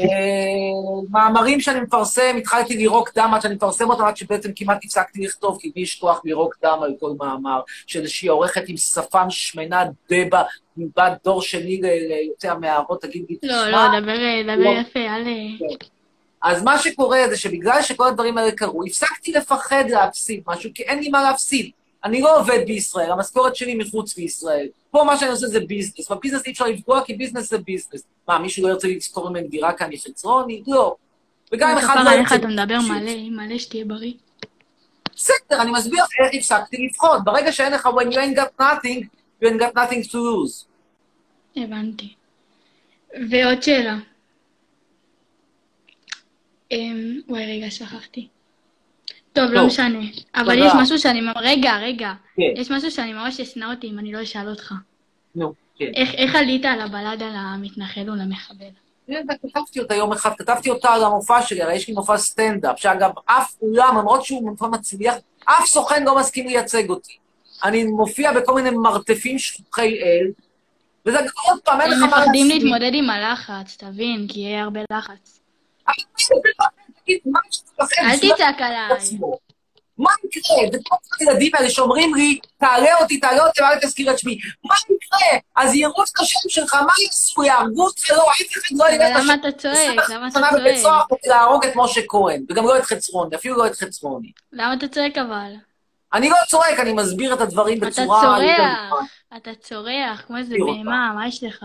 [0.00, 0.06] אה,
[1.11, 5.58] מאמרים שאני מפרסם, התחלתי לירוק דם עד שאני מפרסם אותם, עד שבעצם כמעט הפסקתי לכתוב,
[5.61, 9.84] כי לי יש כוח לירוק דם על כל מאמר, של איזושהי עורכת עם שפם שמנה
[10.11, 10.42] דבה,
[10.76, 14.12] מבת דור שני ליוצאי המערות, תגיד לי, לא, תשמע, לא, דבר
[14.44, 14.80] דבר לא.
[14.80, 15.24] יפה, אל...
[16.42, 20.98] אז מה שקורה זה שבגלל שכל הדברים האלה קרו, הפסקתי לפחד להפסיד משהו, כי אין
[20.98, 21.70] לי מה להפסיד.
[22.05, 24.68] אני לא עובד בישראל, המשכורת שלי מחוץ לישראל.
[24.90, 26.11] פה מה שאני עושה זה ביזנס.
[26.11, 28.03] בביזנס אי אפשר לפגוע, כי ביזנס זה ביזנס.
[28.28, 30.62] מה, מישהו לא ירצה לשכור ממני דירה כאן מחצרוני?
[30.66, 30.96] לא.
[31.53, 32.34] וגם אם אחד לא ירצה...
[32.34, 32.78] אתה מדבר.
[32.88, 34.12] מלא, מלא שתהיה בריא.
[35.14, 37.18] בסדר, אני מסביר לך איך הפסקתי לבחון.
[37.24, 39.05] ברגע שאין לך, when you ain't got nothing,
[39.42, 40.66] you ain't got nothing to lose.
[41.57, 42.14] הבנתי.
[43.30, 43.96] ועוד שאלה.
[46.70, 48.28] אמ, וואי, רגע, שכחתי.
[49.33, 49.66] טוב, לא טוב.
[49.66, 49.99] משנה.
[50.35, 50.59] אבל.
[50.59, 51.20] יש משהו שאני...
[51.37, 52.12] רגע, רגע.
[52.37, 52.43] כן.
[52.57, 54.74] יש משהו שאני ממש אשנא אותי אם אני לא אשאל אותך.
[55.35, 55.91] נו, כן.
[55.95, 58.66] איך איך עלית על הבלד על המתנחל ולמחבל?
[59.09, 62.81] הנה, כתבתי אותה יום אחד, כתבתי אותה על המופע שלי, הרי יש לי מופע סטנדאפ,
[62.81, 65.14] שאגב, אף אולם, למרות שהוא מופע מצליח,
[65.45, 67.16] אף סוכן לא מסכים לייצג אותי.
[67.64, 70.26] אני מופיע בכל מיני מרתפים שכוחי אל,
[71.07, 71.18] וזה
[71.49, 72.66] עוד פעם, אין לך הם מה מפחדים להסכים.
[72.66, 75.41] להתמודד עם הלחץ, תבין, כי יהיה הרבה לחץ.
[77.11, 77.40] אבל תגיד, מה
[77.84, 78.02] לכם?
[78.02, 79.18] אל תצעק עליי.
[79.98, 80.80] מה יקרה?
[80.80, 84.38] וכל הילדים האלה שאומרים לי, תעלה אותי, תעלה אותי, ואל תזכיר את שמי.
[84.64, 85.38] מה יקרה?
[85.56, 87.44] אז יראו את השם שלך, מה יעשו?
[87.44, 88.11] יהרגו אותך?
[88.11, 89.48] לא, אף אחד לא יראה את אבל למה השם.
[89.48, 90.11] אתה צועק?
[90.11, 91.20] למה אתה שנה בבית סוהר צועק?
[91.26, 94.32] להרוג את משה כהן, וגם לא את חצרוני, אפילו לא את חצרוני.
[94.52, 95.52] למה אתה צועק אבל?
[96.12, 98.20] אני לא צועק, אני מסביר את הדברים אתה בצורה...
[98.22, 99.04] צורח,
[99.36, 100.54] אתה צורח כמו איזה.
[100.66, 101.64] בהמה, מה יש לך?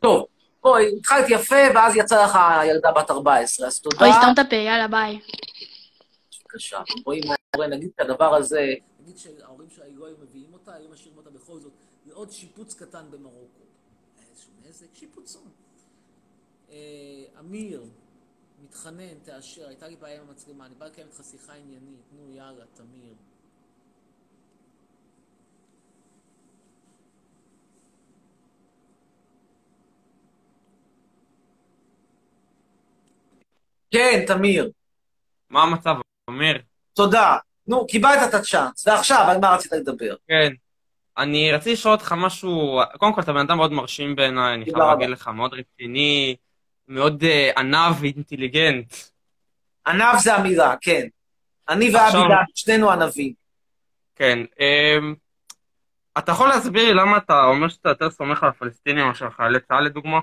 [0.00, 0.26] טוב,
[0.62, 2.38] בואי, התחלת יפה, ואז יצא לך
[2.70, 3.96] ילדה בת 14, אז תודה.
[4.00, 5.20] אוי, סתום את הפה, יאללה, ביי.
[6.40, 6.82] בבקשה.
[7.06, 11.18] רואים מה קורה, נגיד את הדבר הזה, נגיד שההורים לא היו מביאים אותה, היו משאירים
[11.18, 11.72] אותה בכל זאת
[12.06, 13.60] לעוד שיפוץ קטן במרוקו.
[14.30, 15.48] איזשהו נזק, שיפוצון.
[16.70, 16.76] אה,
[17.40, 17.84] אמיר,
[18.64, 22.64] מתחנן, תאשר, הייתה לי בעיה עם המצלמה, אני בא לקיים איתך שיחה עניינית, נו יאללה,
[22.74, 23.14] תמיר.
[33.92, 34.70] כן, תמיר,
[35.50, 35.94] מה המצב,
[36.30, 36.62] אמיר?
[36.94, 37.36] תודה.
[37.66, 40.14] נו, קיבלת את הצ'אנס, ועכשיו, על מה רצית לדבר?
[40.28, 40.52] כן.
[41.18, 44.76] אני רציתי לשאול אותך משהו, קודם כל אתה בן אדם מאוד מרשים בעיניי, אני חייב.
[44.78, 46.36] להגיד לך, מאוד רציני,
[46.88, 48.94] מאוד אה, עניו ואינטליגנט.
[49.86, 51.06] ענב זה המילה, כן.
[51.68, 53.32] אני ואבי דן, שנינו ענבים.
[54.16, 54.38] כן.
[54.60, 55.14] אמ,
[56.18, 59.84] אתה יכול להסביר לי למה אתה אומר שאתה יותר סומך על הפלסטינים מאשר חיילי צה"ל
[59.84, 60.20] לדוגמה?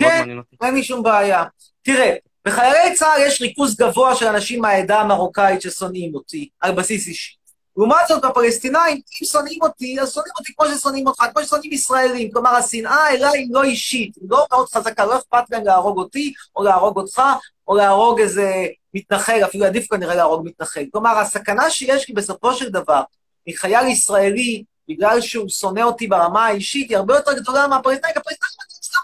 [0.00, 0.38] כן.
[0.62, 1.44] אין לי שום בעיה.
[1.82, 2.14] תראה,
[2.44, 7.34] בחיילי צה"ל יש ריכוז גבוה של אנשים מהעדה המרוקאית ששונאים אותי, על בסיס אישי.
[7.76, 12.30] לעומת זאת, בפלסטינאים, אם שונאים אותי, אז שונאים אותי כמו ששונאים אותך, כמו ששונאים ישראלים.
[12.32, 16.32] כלומר, השנאה אליי היא לא אישית, היא לא מאוד חזקה, לא אכפת להם להרוג אותי,
[16.56, 17.22] או להרוג אותך,
[17.68, 20.84] או להרוג איזה מתנחל, אפילו עדיף כנראה להרוג מתנחל.
[20.92, 23.02] כלומר, הסכנה שיש לי בסופו של דבר,
[23.48, 28.18] מחייל ישראלי בגלל שהוא שונא אותי ברמה האישית, היא הרבה יותר גדולה מהפלסטינאי, כי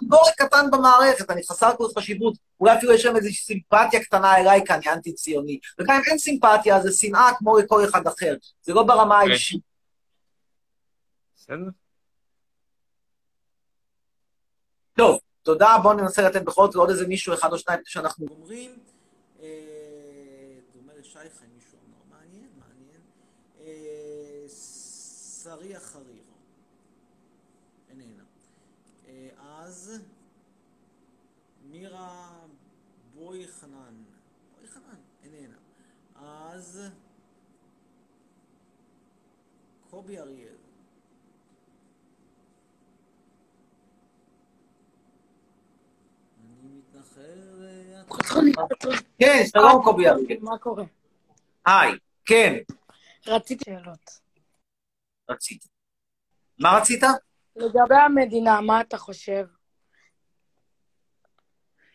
[0.03, 2.35] בורג קטן במערכת, אני חסר כל חשיבות.
[2.61, 5.59] אולי אפילו יש להם איזושהי סימפתיה קטנה אליי, כי אני אנטי-ציוני.
[5.79, 8.35] וגם אם אין סימפתיה, זה שנאה כמו לכל אחד אחר.
[8.63, 9.31] זה לא ברמה אוקיי.
[9.31, 9.61] האישית.
[11.37, 11.71] בסדר.
[14.99, 18.79] טוב, תודה, בואו ננסה לתת בכל זאת לעוד איזה מישהו אחד או שניים שאנחנו אומרים,
[19.41, 19.49] אה,
[20.75, 23.01] דומה לשייכה, אם מישהו אמר, מעניין, מעניין.
[23.61, 24.49] אה,
[25.43, 26.23] שריה חריר.
[27.91, 28.23] איננה.
[29.09, 30.03] אה, אז
[31.71, 32.29] מירה
[33.15, 33.95] בוי חנן.
[34.57, 35.57] בוי חנן, איננה.
[36.59, 36.91] אז
[39.91, 40.57] קובי אריאל.
[46.41, 47.65] אני מתנחל...
[47.65, 48.03] אה,
[49.19, 50.39] כן, שלום קובי אריאל.
[50.41, 50.85] מה קורה?
[51.67, 51.93] היי,
[52.25, 52.55] כן,
[53.27, 54.21] רציתי שאלות.
[55.31, 55.69] רצית.
[56.59, 57.03] מה רצית?
[57.57, 59.47] לגבי המדינה, מה אתה חושב?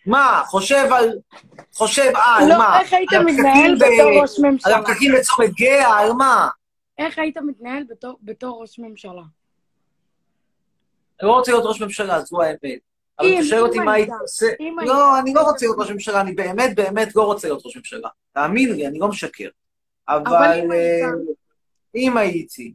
[0.06, 1.10] מה, חושב על...
[1.74, 2.80] חושב על לא, מה?
[2.82, 4.76] איך היית מתנהל ב- בתור ראש ממשלה?
[4.76, 6.48] על הפקקים בצומת גאה, על מה?
[6.98, 9.22] איך היית מתנהל בתור- בתור ראש ממשלה?
[11.22, 12.60] אני לא רוצה להיות ראש ממשלה, זו האמת.
[13.20, 14.46] אבל אם- אתה שואל אותי מה היית, הייתי עושה?
[14.86, 15.20] לא.
[15.20, 18.10] אני לא רוצה להיות ראש ממשלה, אני באמת באמת לא רוצה להיות ראש ממשלה.
[18.34, 19.50] תאמין לי, אני לא משקר.
[20.10, 20.72] אבל אם.
[20.72, 21.10] אה,
[21.96, 22.74] אם הייתי,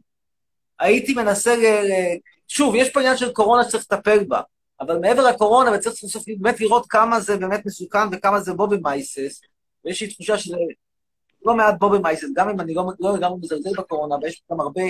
[0.79, 1.59] הייתי מנסה ל...
[1.65, 2.17] ל-
[2.47, 4.41] שוב, יש פה עניין של קורונה שצריך לטפל בה,
[4.81, 9.41] אבל מעבר לקורונה, וצריך בסוף באמת לראות כמה זה באמת מסוכן וכמה זה בובי מייסס,
[9.85, 10.57] ויש לי תחושה שזה
[11.45, 14.81] לא מעט בובי מייסס, גם אם אני לא לא לגמרי מזלזל בקורונה, ויש גם הרבה,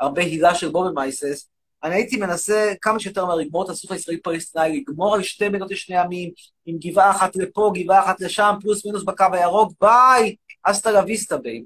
[0.00, 1.48] הרבה הילה של בובי מייסס,
[1.84, 5.96] אני הייתי מנסה כמה שיותר מהר לגמור את הסכסוך הישראלי-פלסטיני, לגמור על שתי מדינות לשני
[5.96, 6.30] עמים,
[6.66, 11.02] עם גבעה אחת לפה, גבעה אחת לשם, פלוס מינוס בקו הירוק, ביי, hasta la
[11.42, 11.64] babe.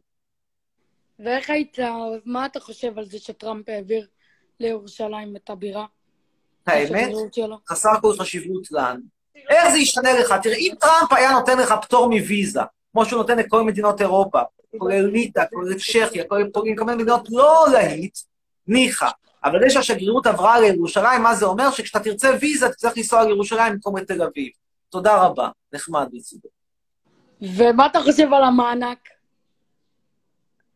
[1.19, 1.79] ואיך היית,
[2.25, 4.07] מה אתה חושב על זה שטראמפ העביר
[4.61, 5.87] לירושלים את הבירה?
[6.67, 7.57] האמת, השגרירות שלו?
[7.69, 9.01] חסר כל חשיבות לנו.
[9.49, 10.35] איך זה ישתנה לך?
[10.43, 12.61] תראה, אם טראמפ היה נותן לך פטור מוויזה,
[12.93, 14.41] כמו שהוא נותן לכל מדינות אירופה,
[14.79, 18.19] כולל ליטא, כולל צ'כיה, כולל פולין, כל מיני מדינות לא להיט,
[18.67, 19.09] ניחא.
[19.45, 21.71] אבל זה שהשגרירות עברה לירושלים, מה זה אומר?
[21.71, 24.51] שכשאתה תרצה ויזה, תצטרך לנסוע לירושלים במקום לתל אביב.
[24.91, 26.49] תודה רבה, נחמד מצידו.
[27.43, 28.99] ומה אתה חושב על המענק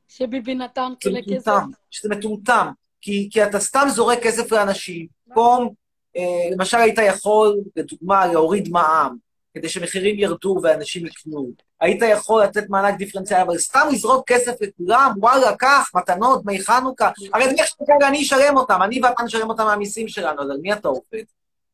[0.08, 1.48] שביבי נתן זה כלי כסף?
[1.48, 2.68] מטומטם, שזה מטומטם,
[3.00, 5.68] כי, כי אתה סתם זורק כסף לאנשים, במקום,
[6.16, 9.16] אה, למשל היית יכול, לדוגמה, להוריד מע"מ,
[9.54, 11.50] כדי שמחירים ירדו ואנשים יקנו.
[11.80, 17.10] היית יכול לתת מענק דיפרנציאלי, אבל סתם לזרוק כסף לכולם, וואלה, קח, מתנות, דמי חנוכה,
[17.32, 20.72] הרי דמי חנוכה אני אשלם אותם, אני ואתה נשלם אותם מהמיסים שלנו, אז על מי
[20.72, 21.24] אתה עובד?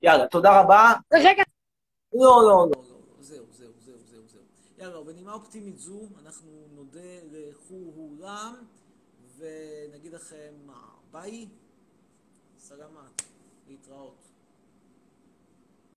[0.03, 0.93] יאללה, תודה רבה.
[1.13, 1.43] רגע,
[2.15, 2.83] לא, לא, לא, לא,
[3.21, 4.43] זהו, זהו, זהו, זהו, זהו.
[4.79, 7.01] יאללה, בנימה אופטימית זו, אנחנו נודה
[7.33, 8.55] לכולם,
[9.39, 10.53] ונגיד לכם,
[11.13, 11.47] ביי,
[12.59, 13.23] סלמת,
[13.73, 14.32] להתראות.